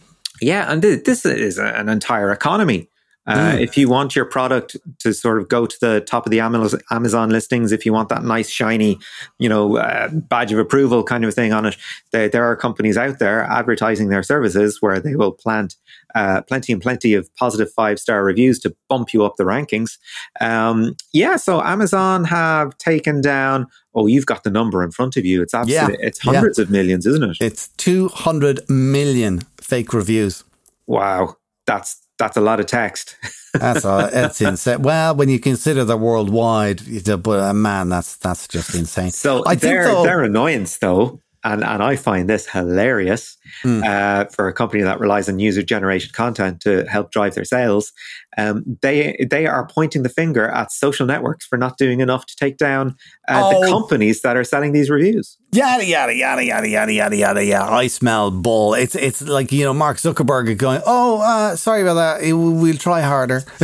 [0.41, 2.89] Yeah, and this is an entire economy.
[3.27, 3.61] Uh, mm.
[3.61, 7.29] If you want your product to sort of go to the top of the Amazon
[7.29, 8.97] listings, if you want that nice shiny,
[9.37, 11.77] you know, uh, badge of approval kind of thing on it,
[12.11, 15.75] there, there are companies out there advertising their services where they will plant
[16.15, 19.97] uh, plenty and plenty of positive five star reviews to bump you up the rankings.
[20.39, 23.67] Um, yeah, so Amazon have taken down.
[23.93, 25.41] Oh, you've got the number in front of you.
[25.41, 26.07] It's absolutely, yeah.
[26.07, 26.63] it's hundreds yeah.
[26.63, 27.37] of millions, isn't it?
[27.39, 30.43] It's two hundred million fake reviews.
[30.87, 31.35] Wow,
[31.67, 33.17] that's that's a lot of text.
[33.53, 34.81] that's a, it's insane.
[34.83, 36.81] Well, when you consider the worldwide,
[37.23, 39.11] but uh, man, that's that's just insane.
[39.11, 43.83] So I their think though, their annoyance though and and I find this hilarious mm.
[43.83, 47.91] uh, for a company that relies on user generated content to help drive their sales.
[48.37, 52.35] Um, they they are pointing the finger at social networks for not doing enough to
[52.35, 52.95] take down
[53.27, 53.61] uh, oh.
[53.61, 55.37] the companies that are selling these reviews.
[55.51, 57.67] Yada yada yada yada yada yada yada yeah.
[57.69, 58.73] I smell bull.
[58.73, 62.33] It's it's like you know Mark Zuckerberg going, oh, uh, sorry about that.
[62.33, 63.43] We'll try harder.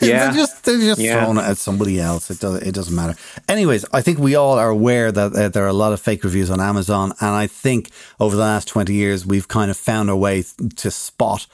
[0.00, 1.22] yeah, they're just they're just yeah.
[1.22, 2.30] throwing it at somebody else.
[2.30, 3.16] It does it doesn't matter.
[3.48, 6.24] Anyways, I think we all are aware that uh, there are a lot of fake
[6.24, 10.10] reviews on Amazon, and I think over the last twenty years we've kind of found
[10.10, 10.44] a way
[10.76, 11.46] to spot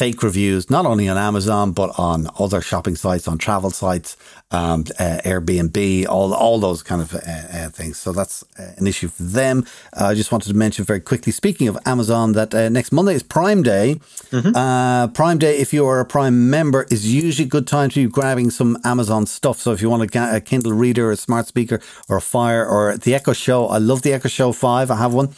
[0.00, 4.16] fake reviews, not only on Amazon, but on other shopping sites, on travel sites,
[4.50, 7.98] um, uh, Airbnb, all, all those kind of uh, uh, things.
[7.98, 9.64] So that's uh, an issue for them.
[9.92, 13.14] Uh, I just wanted to mention very quickly, speaking of Amazon, that uh, next Monday
[13.14, 14.00] is Prime Day.
[14.30, 15.12] Mm-hmm.
[15.12, 18.10] Prime Day, if you are a Prime member, is usually a good time to be
[18.10, 19.58] grabbing some Amazon stuff.
[19.58, 22.96] So if you want a, a Kindle reader, a smart speaker, or a Fire, or
[22.96, 24.90] the Echo Show, I love the Echo Show 5.
[24.90, 25.30] I have one.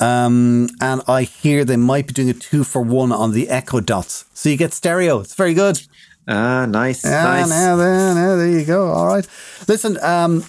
[0.00, 3.80] Um, and I hear they might be doing a two for one on the Echo
[3.80, 4.26] Dots.
[4.32, 5.20] So you get stereo.
[5.20, 5.80] It's very good.
[6.28, 7.04] Ah, nice.
[7.04, 7.48] Yeah, nice.
[7.48, 8.88] Now, there, now, there you go.
[8.92, 9.26] All right.
[9.66, 10.44] Listen, um,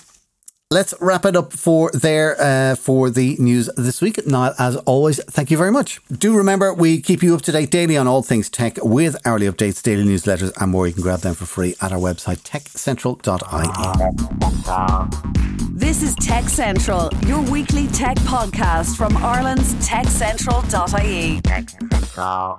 [0.72, 4.28] let's wrap it up for there uh, for the news this week.
[4.28, 6.00] Now, as always, thank you very much.
[6.12, 9.48] Do remember we keep you up to date daily on all things tech with hourly
[9.48, 10.86] updates, daily newsletters, and more.
[10.86, 13.26] You can grab them for free at our website techcentral.ie.
[15.72, 21.42] This is Tech Central, your weekly tech podcast from Ireland's techcentral.ie.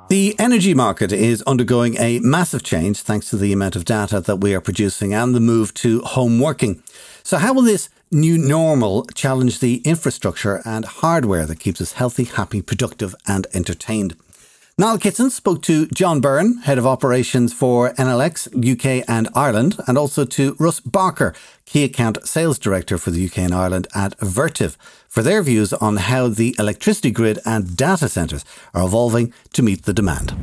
[0.09, 4.37] The energy market is undergoing a massive change thanks to the amount of data that
[4.37, 6.83] we are producing and the move to home working.
[7.23, 12.25] So, how will this new normal challenge the infrastructure and hardware that keeps us healthy,
[12.25, 14.17] happy, productive, and entertained?
[14.81, 19.77] Niall Kitson spoke to John Byrne, Head of Operations for Enel X UK and Ireland,
[19.87, 21.35] and also to Russ Barker,
[21.67, 25.99] Key Account Sales Director for the UK and Ireland at Vertiv, for their views on
[25.99, 28.43] how the electricity grid and data centres
[28.73, 30.35] are evolving to meet the demand.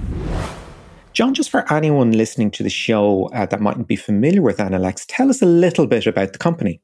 [1.13, 4.85] John, just for anyone listening to the show uh, that mightn't be familiar with Enel
[4.85, 6.79] X, tell us a little bit about the company.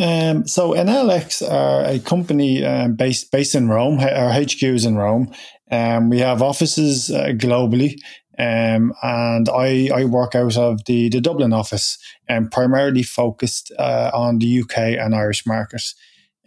[0.00, 4.00] Um, so Enel X are a company um, based based in Rome.
[4.00, 5.30] Our HQ is in Rome.
[5.70, 8.00] Um, we have offices uh, globally,
[8.38, 13.72] um, and I, I work out of the, the Dublin office and um, primarily focused
[13.78, 15.94] uh, on the UK and Irish markets.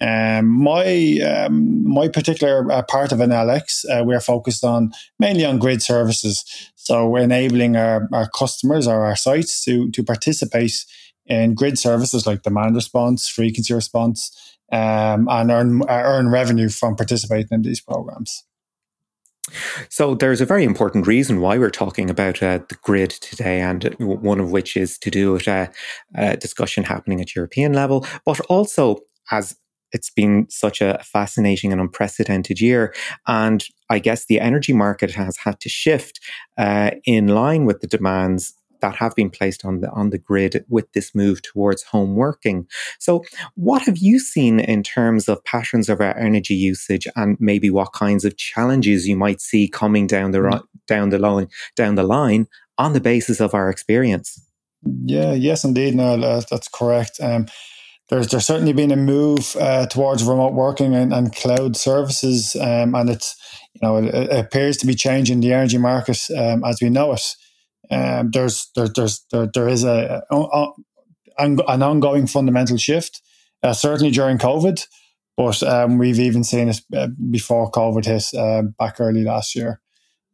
[0.02, 5.46] Um, my um, my particular uh, part of Enel X, uh, we're focused on mainly
[5.46, 10.86] on grid services, so we're enabling our, our customers or our sites to to participate
[11.25, 17.49] in grid services like demand response, frequency response, um, and earn earn revenue from participating
[17.51, 18.43] in these programs.
[19.89, 23.83] So there's a very important reason why we're talking about uh, the grid today, and
[23.99, 25.67] one of which is to do with uh,
[26.15, 28.99] a discussion happening at European level, but also
[29.31, 29.55] as
[29.91, 32.93] it's been such a fascinating and unprecedented year.
[33.27, 36.19] And I guess the energy market has had to shift
[36.57, 38.53] uh, in line with the demands
[38.84, 42.67] that have been placed on the on the grid with this move towards home working.
[43.00, 43.24] So,
[43.56, 47.93] what have you seen in terms of patterns of our energy usage, and maybe what
[47.93, 50.62] kinds of challenges you might see coming down the mm.
[50.86, 54.46] down the line down the line on the basis of our experience?
[55.06, 55.96] Yeah, yes, indeed.
[55.96, 57.22] No, that's correct.
[57.22, 57.48] Um,
[58.10, 62.96] there's there's certainly been a move uh, towards remote working and, and cloud services, um,
[62.96, 63.34] and it's
[63.76, 67.13] you know it, it, appears to be changing the energy market um, as we know
[67.13, 67.24] it.
[67.91, 70.72] Um, there's there, there's there, there is a, a, a
[71.38, 73.22] an ongoing fundamental shift,
[73.62, 74.86] uh, certainly during COVID,
[75.36, 79.82] but um, we've even seen it uh, before COVID hit uh, back early last year.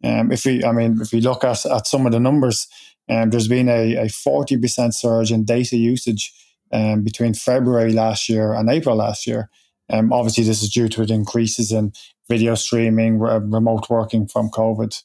[0.04, 2.68] Um, if we, I mean, if we look at, at some of the numbers,
[3.10, 6.32] um, there's been a, a 40% surge in data usage
[6.72, 9.50] um, between February last year and April last year.
[9.90, 11.94] Um, obviously, this is due to increases in
[12.30, 15.02] video streaming, re- remote working from COVID.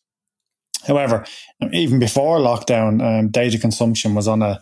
[0.87, 1.25] However,
[1.73, 4.61] even before lockdown, um, data consumption was on a,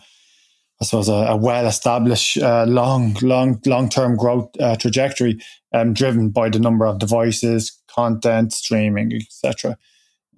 [0.81, 5.39] I suppose, a, a well-established, uh, long, long, long-term growth uh, trajectory,
[5.73, 9.77] um, driven by the number of devices, content, streaming, etc.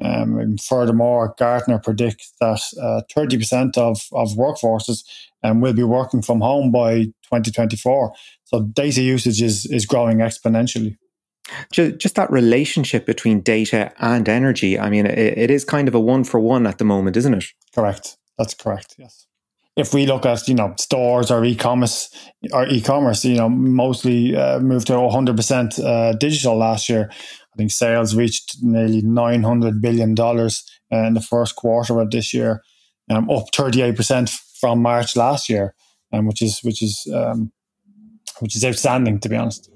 [0.01, 5.03] Um, furthermore, Gartner predicts that uh, 30% of, of workforces
[5.43, 8.13] um, will be working from home by 2024.
[8.43, 10.97] So data usage is, is growing exponentially.
[11.71, 14.79] Just, that relationship between data and energy.
[14.79, 17.45] I mean, it, is kind of a one for one at the moment, isn't it?
[17.73, 18.17] Correct.
[18.37, 18.95] That's correct.
[18.97, 19.27] Yes.
[19.75, 22.09] If we look at you know stores or e-commerce
[22.53, 27.09] or e-commerce, you know mostly uh, moved to 100% uh, digital last year.
[27.11, 32.61] I think sales reached nearly $900 billion uh, in the first quarter of this year,
[33.09, 34.29] um, up 38%
[34.59, 35.73] from March last year,
[36.11, 37.51] um, which is which is um,
[38.39, 39.69] which is outstanding to be honest.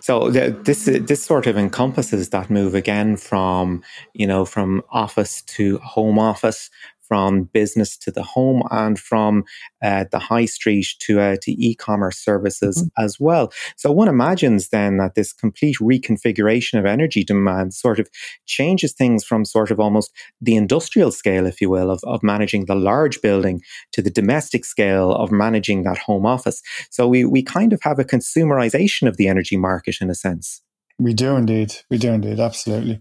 [0.00, 3.82] So this this sort of encompasses that move again from
[4.14, 6.70] you know from office to home office,
[7.08, 9.44] from business to the home and from
[9.82, 13.04] uh, the high street to uh, to e-commerce services mm-hmm.
[13.04, 13.50] as well.
[13.76, 18.08] So one imagines then that this complete reconfiguration of energy demand sort of
[18.46, 22.66] changes things from sort of almost the industrial scale, if you will, of, of managing
[22.66, 26.62] the large building to the domestic scale of managing that home office.
[26.90, 30.62] So we we kind of have a consumerization of the energy market in a sense.
[30.98, 31.74] We do indeed.
[31.90, 32.40] We do indeed.
[32.40, 33.00] Absolutely.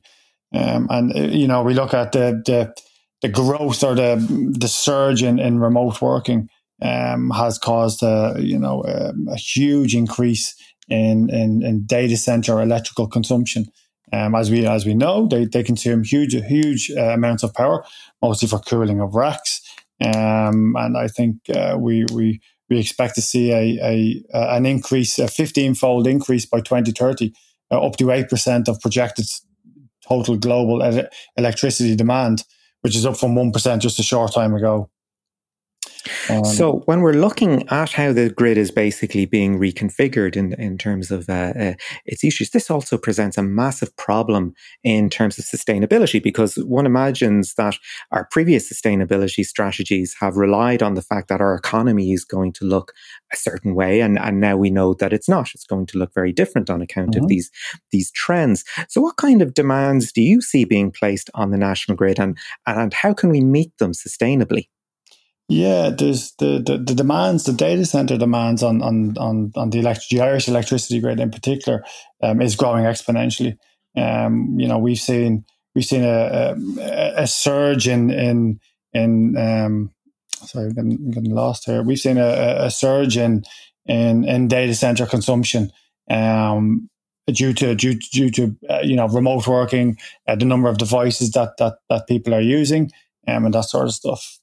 [0.54, 2.74] Um, and uh, you know, we look at the the
[3.22, 4.16] the growth or the
[4.58, 6.50] the surge in, in remote working
[6.82, 10.56] um, has caused a you know a, um, a huge increase
[10.90, 13.66] in, in, in data center electrical consumption.
[14.14, 17.84] Um, as we as we know, they, they consume huge huge uh, amounts of power,
[18.22, 19.62] mostly for cooling of racks.
[20.04, 25.20] Um, and I think uh, we we we expect to see a, a, an increase,
[25.20, 27.34] a fifteen fold increase by twenty thirty,
[27.70, 29.26] uh, up to eight percent of projected
[30.08, 32.46] total global ele- electricity demand
[32.88, 34.90] which is up from 1% just a short time ago.
[36.30, 40.78] Um, so when we're looking at how the grid is basically being reconfigured in, in
[40.78, 41.74] terms of uh, uh,
[42.06, 47.56] its issues, this also presents a massive problem in terms of sustainability because one imagines
[47.56, 47.78] that
[48.12, 52.66] our previous sustainability strategies have relied on the fact that our economy is going to
[52.66, 52.94] look
[53.32, 55.52] a certain way, and, and now we know that it's not.
[55.54, 57.24] It's going to look very different on account mm-hmm.
[57.24, 57.52] of these
[57.92, 58.64] these trends.
[58.88, 62.38] So, what kind of demands do you see being placed on the national grid, and
[62.66, 64.70] and how can we meet them sustainably?
[65.50, 69.82] Yeah, there's the, the, the, demands, the data center demands on on on, on the,
[70.10, 71.86] the Irish electricity grid in particular
[72.22, 73.58] um, is growing exponentially.
[73.96, 78.60] Um, you know, we've seen we've seen a, a, a surge in in
[78.94, 79.92] in um,
[80.34, 81.82] sorry, I'm getting, I'm getting lost here.
[81.82, 83.44] We've seen a, a surge in
[83.86, 85.72] in in data center consumption.
[86.10, 86.90] Um,
[87.28, 91.32] due to due, due to uh, you know remote working, uh, the number of devices
[91.32, 92.92] that that that people are using,
[93.28, 94.40] um, and that sort of stuff.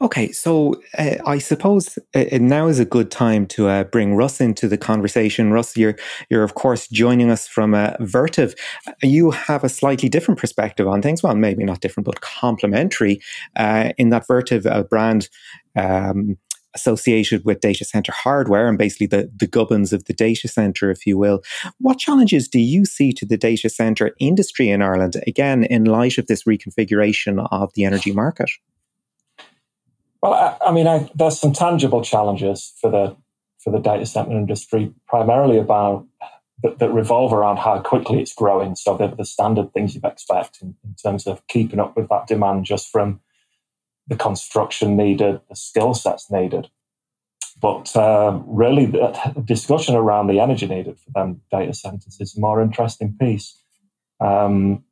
[0.00, 4.40] Okay, so uh, I suppose uh, now is a good time to uh, bring Russ
[4.40, 5.52] into the conversation.
[5.52, 5.96] Russ, you're
[6.28, 8.56] you're of course joining us from uh, Vertiv.
[9.02, 11.22] You have a slightly different perspective on things.
[11.22, 13.20] Well, maybe not different, but complementary.
[13.54, 15.28] Uh, in that Vertiv uh, brand.
[15.76, 16.36] Um,
[16.76, 21.06] associated with data center hardware and basically the, the gubbins of the data center, if
[21.06, 21.40] you will.
[21.78, 26.18] What challenges do you see to the data center industry in Ireland, again, in light
[26.18, 28.50] of this reconfiguration of the energy market?
[30.24, 33.14] Well, I, I mean, I, there's some tangible challenges for the
[33.62, 36.06] for the data center industry, primarily about
[36.62, 38.74] that, that revolve around how quickly it's growing.
[38.74, 42.26] So the, the standard things you'd expect in, in terms of keeping up with that
[42.26, 43.20] demand, just from
[44.08, 46.68] the construction needed, the skill sets needed.
[47.60, 52.40] But uh, really, the discussion around the energy needed for them data centers is a
[52.40, 53.60] more interesting piece.
[54.20, 54.84] Um,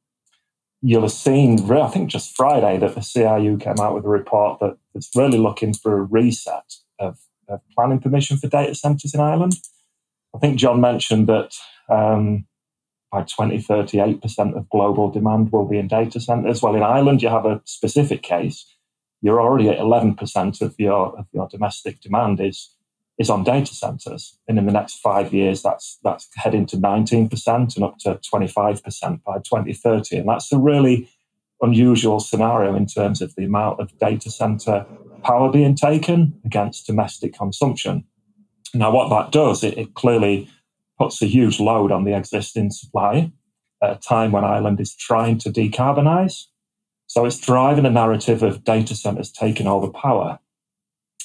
[0.82, 4.60] you'll have seen, I think just Friday, that the CRU came out with a report
[4.60, 7.18] that it's really looking for a reset of,
[7.48, 9.54] of planning permission for data centres in Ireland.
[10.34, 11.54] I think John mentioned that
[11.88, 12.46] um,
[13.12, 16.62] by 2030, 8% of global demand will be in data centres.
[16.62, 18.66] Well, in Ireland, you have a specific case
[19.22, 22.74] you're already at 11% of your, of your domestic demand is,
[23.22, 24.36] is on data centers.
[24.46, 29.22] And in the next five years, that's, that's heading to 19% and up to 25%
[29.22, 30.18] by 2030.
[30.18, 31.08] And that's a really
[31.62, 34.84] unusual scenario in terms of the amount of data center
[35.22, 38.04] power being taken against domestic consumption.
[38.74, 40.50] Now, what that does, it, it clearly
[40.98, 43.30] puts a huge load on the existing supply
[43.82, 46.46] at a time when Ireland is trying to decarbonize.
[47.06, 50.38] So it's driving a narrative of data centers taking all the power,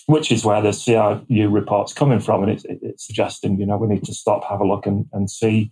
[0.08, 2.44] which is where the CRU report's coming from.
[2.44, 5.30] And it's, it's suggesting, you know, we need to stop, have a look and, and
[5.30, 5.72] see,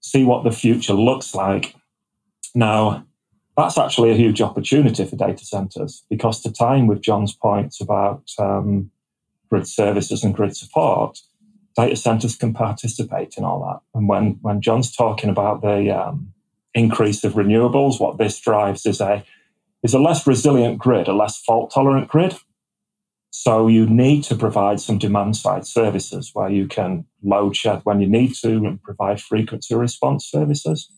[0.00, 1.74] see what the future looks like.
[2.54, 3.06] Now,
[3.54, 8.22] that's actually a huge opportunity for data centers because to time with John's points about
[8.38, 8.90] um,
[9.50, 11.18] grid services and grid support,
[11.76, 13.98] data centers can participate in all that.
[13.98, 16.32] And when, when John's talking about the um,
[16.72, 19.22] increase of renewables, what this drives is a,
[19.82, 22.34] is a less resilient grid, a less fault tolerant grid.
[23.30, 28.00] So you need to provide some demand side services where you can load shed when
[28.00, 30.90] you need to and provide frequency response services.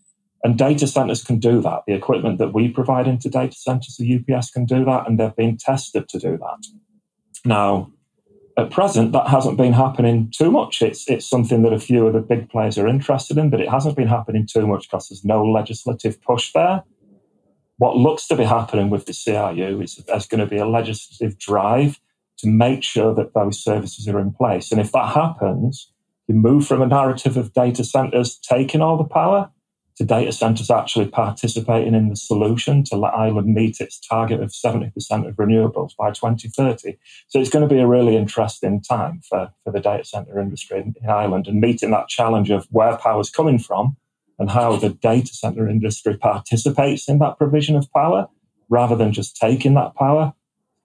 [0.44, 1.82] And data centers can do that.
[1.86, 5.34] The equipment that we provide into data centers, the UPS can do that, and they've
[5.34, 6.66] been tested to do that.
[7.44, 7.90] Now,
[8.56, 10.82] at present, that hasn't been happening too much.
[10.82, 13.68] It's, it's something that a few of the big players are interested in, but it
[13.68, 16.82] hasn't been happening too much because there's no legislative push there.
[17.76, 21.38] What looks to be happening with the CRU is there's going to be a legislative
[21.38, 22.00] drive
[22.38, 24.70] to make sure that those services are in place.
[24.70, 25.90] And if that happens,
[26.26, 29.50] you move from a narrative of data centers taking all the power
[29.98, 34.50] to data centers actually participating in the solution to let Ireland meet its target of
[34.50, 34.92] 70%
[35.26, 36.96] of renewables by 2030.
[37.26, 40.78] So it's going to be a really interesting time for, for the data center industry
[40.78, 43.96] in, in Ireland and meeting that challenge of where power is coming from
[44.38, 48.28] and how the data center industry participates in that provision of power
[48.68, 50.32] rather than just taking that power.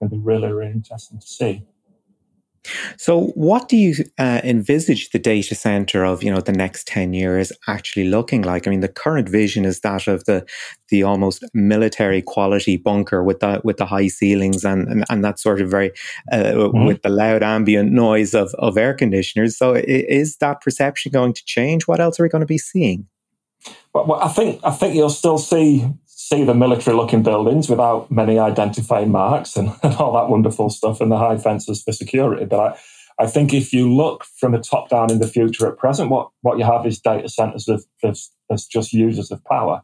[0.00, 1.64] It's going to be really, really interesting to see.
[2.96, 7.12] So, what do you uh, envisage the data center of you know the next ten
[7.12, 8.66] years actually looking like?
[8.66, 10.46] I mean, the current vision is that of the
[10.88, 15.38] the almost military quality bunker with the with the high ceilings and and, and that
[15.38, 15.90] sort of very
[16.32, 16.86] uh, mm-hmm.
[16.86, 19.58] with the loud ambient noise of of air conditioners.
[19.58, 21.86] So, is that perception going to change?
[21.86, 23.06] What else are we going to be seeing?
[23.92, 25.86] Well, well I think I think you'll still see
[26.28, 31.00] see the military looking buildings without many identifying marks and, and, all that wonderful stuff
[31.00, 32.46] and the high fences for security.
[32.46, 32.60] But
[33.18, 36.10] I, I think if you look from a top down in the future at present,
[36.10, 39.82] what, what you have is data centers of, as just users of power.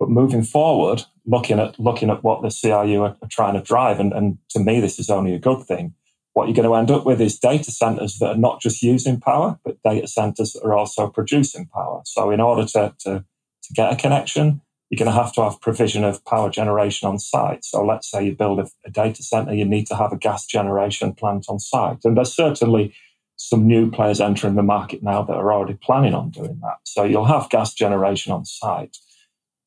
[0.00, 4.00] But moving forward, looking at looking at what the CRU are, are trying to drive,
[4.00, 5.94] and, and to me, this is only a good thing.
[6.32, 9.20] What you're going to end up with is data centers that are not just using
[9.20, 12.02] power, but data centers that are also producing power.
[12.04, 13.24] So, in order to, to,
[13.62, 14.60] to get a connection,
[14.94, 17.64] you're going to have to have provision of power generation on site.
[17.64, 20.46] So let's say you build a, a, data center, you need to have a gas
[20.46, 22.04] generation plant on site.
[22.04, 22.94] And there's certainly
[23.34, 26.76] some new players entering the market now that are already planning on doing that.
[26.84, 28.98] So you'll have gas generation on site,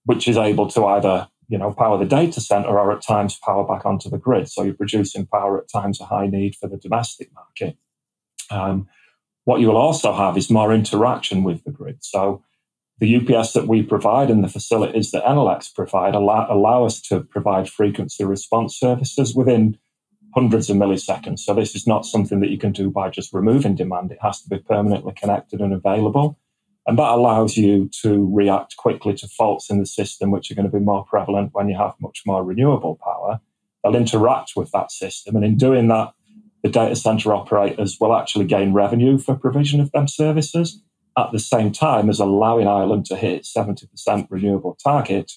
[0.05, 3.67] which is able to either you know power the data center or at times power
[3.67, 4.47] back onto the grid.
[4.47, 7.77] So you're producing power at times of high need for the domestic market.
[8.49, 8.87] Um,
[9.43, 11.97] what you will also have is more interaction with the grid.
[11.99, 12.43] So
[12.99, 17.21] the UPS that we provide and the facilities that Enel provide allow, allow us to
[17.21, 19.77] provide frequency response services within
[20.33, 21.39] hundreds of milliseconds.
[21.39, 24.11] So this is not something that you can do by just removing demand.
[24.11, 26.39] It has to be permanently connected and available.
[26.87, 30.69] And that allows you to react quickly to faults in the system, which are going
[30.69, 33.41] to be more prevalent when you have much more renewable power.
[33.83, 35.35] They'll interact with that system.
[35.35, 36.13] And in doing that,
[36.63, 40.81] the data center operators will actually gain revenue for provision of them services
[41.17, 45.31] at the same time as allowing Ireland to hit 70% renewable target.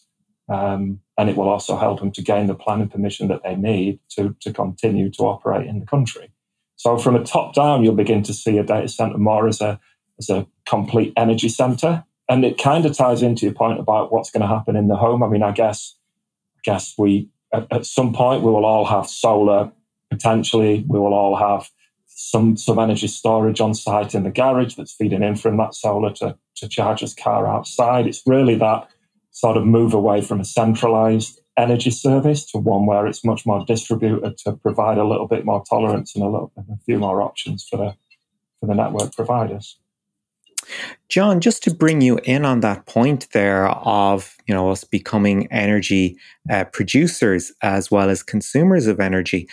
[0.49, 4.01] Um, and it will also help them to gain the planning permission that they need
[4.11, 6.33] to, to continue to operate in the country.
[6.77, 9.79] So from a top down, you'll begin to see a data center more as a,
[10.19, 12.05] as a complete energy center.
[12.29, 14.97] And it kind of ties into your point about what's going to happen in the
[14.97, 15.23] home.
[15.23, 15.97] I mean, I guess,
[16.57, 19.73] I guess we, at, at some point, we will all have solar
[20.11, 20.85] potentially.
[20.89, 21.71] We will all have
[22.21, 26.13] some some energy storage on site in the garage that's feeding in from that solar
[26.13, 28.07] to, to charge his car outside.
[28.07, 28.89] It's really that
[29.31, 33.65] sort of move away from a centralized energy service to one where it's much more
[33.65, 37.67] distributed to provide a little bit more tolerance and a little a few more options
[37.69, 37.95] for the
[38.61, 39.79] for the network providers.
[41.09, 45.51] John, just to bring you in on that point there of you know us becoming
[45.53, 46.17] energy
[46.51, 49.49] uh, producers as well as consumers of energy,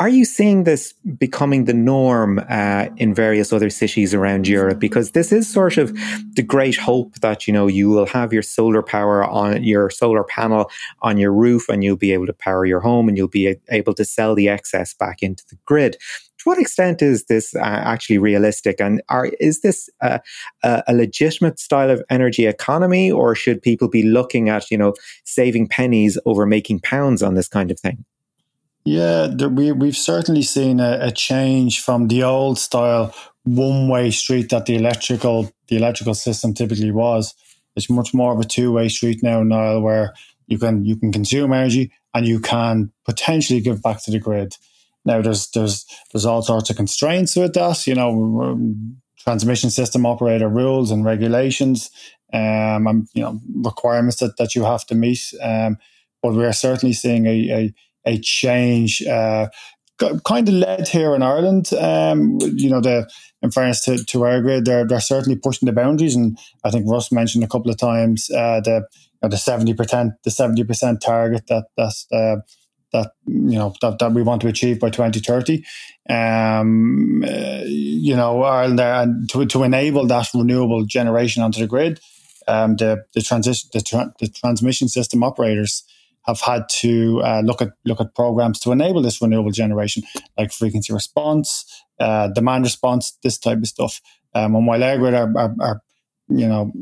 [0.00, 4.78] are you seeing this becoming the norm uh, in various other cities around Europe?
[4.78, 5.94] Because this is sort of
[6.36, 10.24] the great hope that you know you will have your solar power on your solar
[10.24, 10.70] panel
[11.02, 13.92] on your roof, and you'll be able to power your home, and you'll be able
[13.94, 15.98] to sell the excess back into the grid
[16.40, 18.80] to what extent is this uh, actually realistic?
[18.80, 20.20] And are, is this a,
[20.62, 25.68] a, legitimate style of energy economy, or should people be looking at you know saving
[25.68, 28.04] pennies over making pounds on this kind of thing?
[28.84, 33.14] Yeah, there, we we've certainly seen a, a change from the old style
[33.44, 37.34] one way street that the electrical the electrical system typically was.
[37.76, 40.14] It's much more of a two way street now, Niall, where
[40.46, 44.56] you can you can consume energy and you can potentially give back to the grid.
[45.04, 48.58] Now there's there's there's all sorts of constraints with that, you know,
[49.18, 51.90] transmission system operator rules and regulations,
[52.32, 55.32] um, and you know requirements that, that you have to meet.
[55.42, 55.78] Um,
[56.22, 57.74] but we are certainly seeing a a,
[58.06, 59.48] a change, uh,
[60.24, 61.72] kind of led here in Ireland.
[61.72, 63.10] Um, you know, the
[63.42, 66.88] in fairness to, to our grid, they're they're certainly pushing the boundaries, and I think
[66.88, 70.64] Russ mentioned a couple of times uh, the you know, the seventy percent the seventy
[70.64, 72.36] percent target that that's uh,
[72.92, 75.64] that you know that, that we want to achieve by 2030
[76.08, 82.00] um, uh, you know Ireland and to, to enable that renewable generation onto the grid
[82.48, 85.84] um, the the transition the, tra- the transmission system operators
[86.26, 90.02] have had to uh, look at look at programs to enable this renewable generation
[90.36, 91.64] like frequency response
[92.00, 94.00] uh, demand response this type of stuff.
[94.34, 95.82] Um, and while EirGrid are, are, are
[96.28, 96.72] you know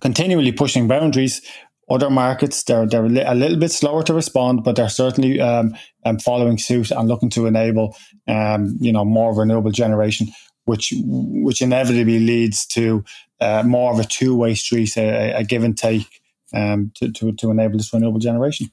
[0.00, 1.42] continually pushing boundaries
[1.90, 5.74] other markets, they're they're a little bit slower to respond, but they're certainly um,
[6.04, 7.96] um, following suit and looking to enable
[8.28, 10.28] um, you know more renewable generation,
[10.64, 13.04] which which inevitably leads to
[13.40, 16.20] uh, more of a two way street, a, a, give and take
[16.54, 18.70] um, to, to to enable this renewable generation.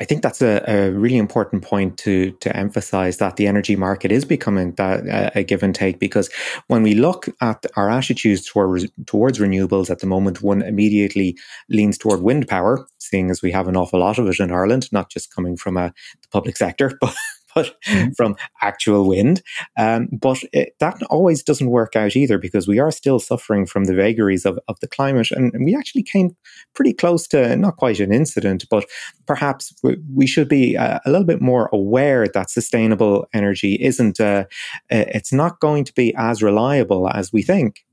[0.00, 4.12] I think that's a, a, really important point to to emphasize that the energy market
[4.12, 6.30] is becoming that uh, a give and take because
[6.68, 11.36] when we look at our attitudes towards towards renewables at the moment, one immediately
[11.68, 14.90] leans toward wind power, seeing as we have an awful lot of it in Ireland,
[14.92, 15.88] not just coming from uh,
[16.22, 17.14] the public sector, but
[17.56, 18.10] but mm-hmm.
[18.12, 19.42] from actual wind.
[19.78, 23.84] Um, but it, that always doesn't work out either because we are still suffering from
[23.84, 25.30] the vagaries of, of the climate.
[25.30, 26.36] And, we actually came
[26.74, 28.84] pretty close to not quite an incident, but
[29.26, 34.20] perhaps we, we should be uh, a little bit more aware that sustainable energy isn't,
[34.20, 34.44] uh,
[34.92, 37.86] uh it's not going to be as reliable as we think.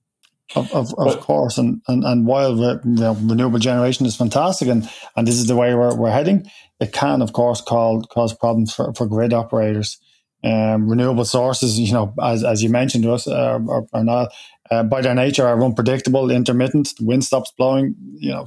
[0.56, 4.68] Of, of, of course, and, and, and while re, you know, renewable generation is fantastic,
[4.68, 6.46] and, and this is the way we're, we're heading,
[6.80, 10.00] it can, of course, call, cause problems for, for grid operators.
[10.44, 14.34] Um, renewable sources, you know, as, as you mentioned to us, uh, are, are not
[14.70, 16.94] uh, by their nature are unpredictable, intermittent.
[16.98, 18.46] The wind stops blowing, you know,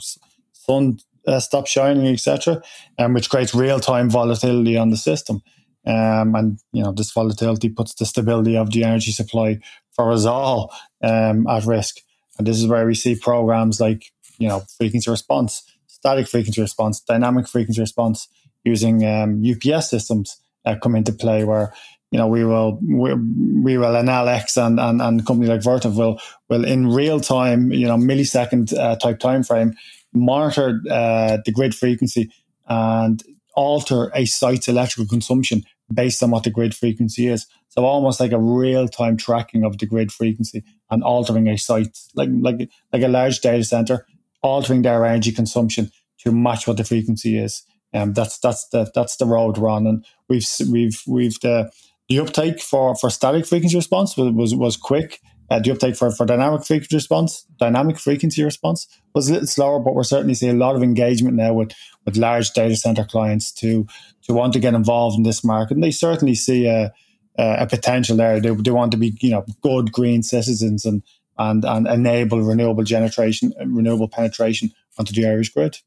[0.53, 2.63] sun uh, stops shining, etc.,
[2.99, 5.43] um, which creates real time volatility on the system.
[5.87, 9.61] Um, and you know, this volatility puts the stability of the energy supply
[9.93, 11.99] for us all um, at risk.
[12.39, 17.01] And this is where we see programs like you know frequency response, static frequency response,
[17.01, 18.29] dynamic frequency response
[18.65, 21.73] using um, UPS systems uh, come into play where
[22.11, 25.97] you know we will we, we will Enel X and, and and company like Vertiv
[25.97, 29.75] will will in real time you know millisecond uh, type time frame
[30.13, 32.31] monitor uh, the grid frequency
[32.69, 33.23] and
[33.55, 35.63] alter a site's electrical consumption
[35.93, 37.47] based on what the grid frequency is.
[37.69, 41.99] So almost like a real time tracking of the grid frequency and altering a site
[42.15, 44.07] like like like a large data center,
[44.43, 47.63] altering their energy consumption to match what the frequency is.
[47.95, 51.71] Um, that's that's the that's the road on, and we've we've we've the
[52.09, 55.21] the uptake for for static frequency response was was, was quick.
[55.49, 59.79] Uh, the uptake for, for dynamic frequency response, dynamic frequency response was a little slower,
[59.79, 61.73] but we're certainly seeing a lot of engagement now with,
[62.05, 63.87] with large data center clients to
[64.25, 65.75] to want to get involved in this market.
[65.75, 66.93] And they certainly see a,
[67.39, 68.41] a potential there.
[68.41, 71.03] They, they want to be, you know, good green citizens and
[71.39, 75.79] and and enable renewable generation, renewable penetration onto the Irish grid.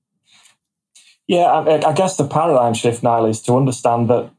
[1.28, 4.32] Yeah, I, I guess the paradigm shift, now is to understand that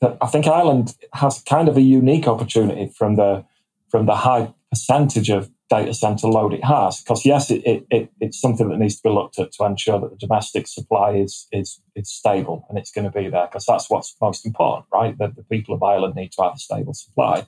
[0.00, 3.44] that I think Ireland has kind of a unique opportunity from the
[3.90, 7.00] from the high percentage of data center load it has.
[7.00, 10.00] Because yes, it, it, it, it's something that needs to be looked at to ensure
[10.00, 13.66] that the domestic supply is is is stable and it's going to be there because
[13.66, 15.16] that's what's most important, right?
[15.18, 17.46] That the people of Ireland need to have a stable supply.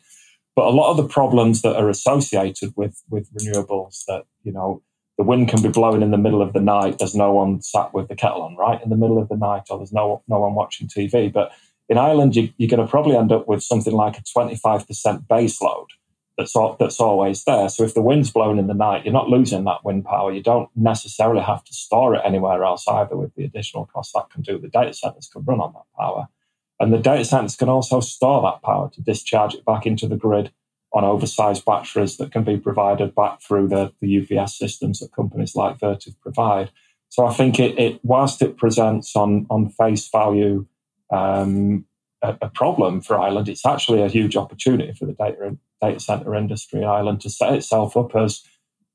[0.57, 4.83] But a lot of the problems that are associated with with renewables that you know
[5.17, 6.99] the wind can be blowing in the middle of the night.
[6.99, 9.65] There's no one sat with the kettle on, right, in the middle of the night,
[9.71, 11.33] or there's no no one watching TV.
[11.33, 11.53] But
[11.89, 15.61] in Ireland, you, are going to probably end up with something like a 25% base
[15.61, 15.89] load
[16.37, 17.69] that's that's always there.
[17.69, 20.33] So if the wind's blowing in the night, you're not losing that wind power.
[20.33, 23.17] You don't necessarily have to store it anywhere else either.
[23.17, 26.29] With the additional cost that can do, the data centers can run on that power.
[26.79, 30.17] And the data centers can also store that power to discharge it back into the
[30.17, 30.51] grid
[30.93, 35.55] on oversized batteries that can be provided back through the, the UPS systems that companies
[35.55, 36.71] like Vertiv provide.
[37.11, 40.67] So I think it, it whilst it presents on, on face value
[41.11, 41.85] um,
[42.23, 46.35] a, a, problem for Ireland, it's actually a huge opportunity for the data, data center
[46.35, 48.43] industry island to set itself up as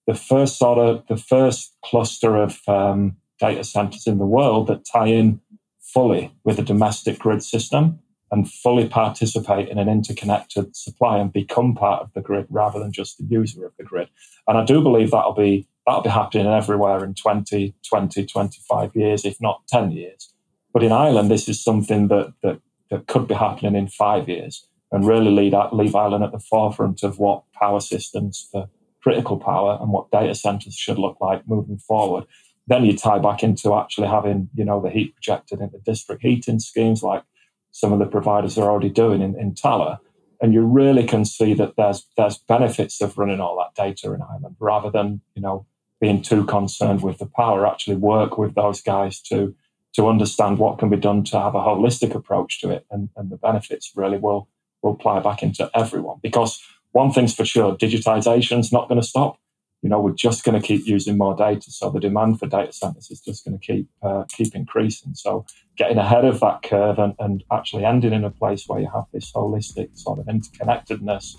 [0.08, 4.86] the first sort of the first cluster of um, data centers in the world that
[4.86, 5.42] tie in
[5.82, 8.00] fully with a domestic grid system
[8.32, 12.92] and fully participate in an interconnected supply and become part of the grid rather than
[12.92, 14.10] just the user of the grid.
[14.48, 19.24] And I do believe that'll be that'll be happening everywhere in 20, 20, 25 years,
[19.24, 20.34] if not 10 years.
[20.74, 22.60] But in Ireland, this is something that that,
[22.90, 27.04] that could be happening in five years and really lead, leave Ireland at the forefront
[27.04, 28.70] of what power systems for
[29.04, 32.26] critical power and what data centers should look like moving forward
[32.68, 36.60] then you tie back into actually having, you know, the heat projected into district heating
[36.60, 37.24] schemes like
[37.72, 40.00] some of the providers are already doing in, in Tallaght.
[40.42, 44.22] And you really can see that there's there's benefits of running all that data in
[44.22, 45.66] Ireland rather than, you know,
[46.02, 49.56] being too concerned with the power, actually work with those guys to
[49.94, 53.30] to understand what can be done to have a holistic approach to it and, and
[53.30, 54.50] the benefits really will
[54.86, 56.20] will apply back into everyone.
[56.24, 56.62] Because
[56.92, 59.38] one thing's for sure, digitization is not going to stop
[59.86, 61.70] you know, we're just going to keep using more data.
[61.70, 65.14] So the demand for data centers is just going to keep uh, keep increasing.
[65.14, 65.46] So
[65.78, 69.04] getting ahead of that curve and, and actually ending in a place where you have
[69.14, 71.36] this holistic sort of interconnectedness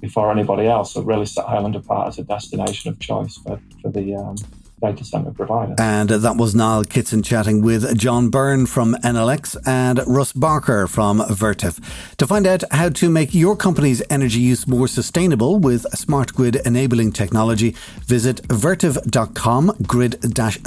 [0.00, 3.90] before anybody else will really set Ireland apart as a destination of choice for, for
[3.90, 4.36] the um,
[4.80, 5.74] data center provider.
[5.78, 10.32] And uh, that was Niall Kitson chatting with John Byrne from Enel X and Russ
[10.32, 11.78] Barker from Vertiv.
[12.16, 16.56] To find out how to make your company's energy use more sustainable with smart grid
[16.64, 17.74] enabling technology,
[18.06, 20.18] visit vertiv.com, grid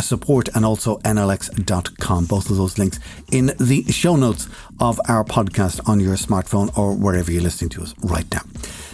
[0.01, 2.25] support, and also enelx.com.
[2.25, 2.99] Both of those links
[3.31, 4.47] in the show notes
[4.79, 8.41] of our podcast on your smartphone or wherever you're listening to us right now.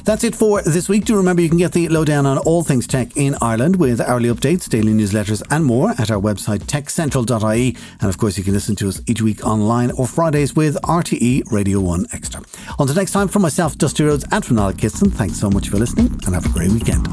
[0.10, 1.06] That's it for this week.
[1.06, 4.30] Do remember you can get the lowdown on all things tech in Ireland with hourly
[4.30, 7.78] updates, daily newsletters, and more at our website techcentral.ie.
[8.02, 11.52] And of course, you can listen to us each week online or Fridays with RTE
[11.52, 12.42] Radio 1 Extra.
[12.80, 15.78] Until next time, from myself, Dusty Rhodes, and from Niall Kitson, thanks so much for
[15.78, 17.06] listening and have a great weekend.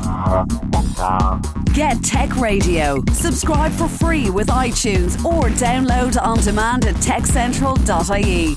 [1.75, 3.05] Get Tech Radio.
[3.13, 8.57] Subscribe for free with iTunes or download on demand at techcentral.ie.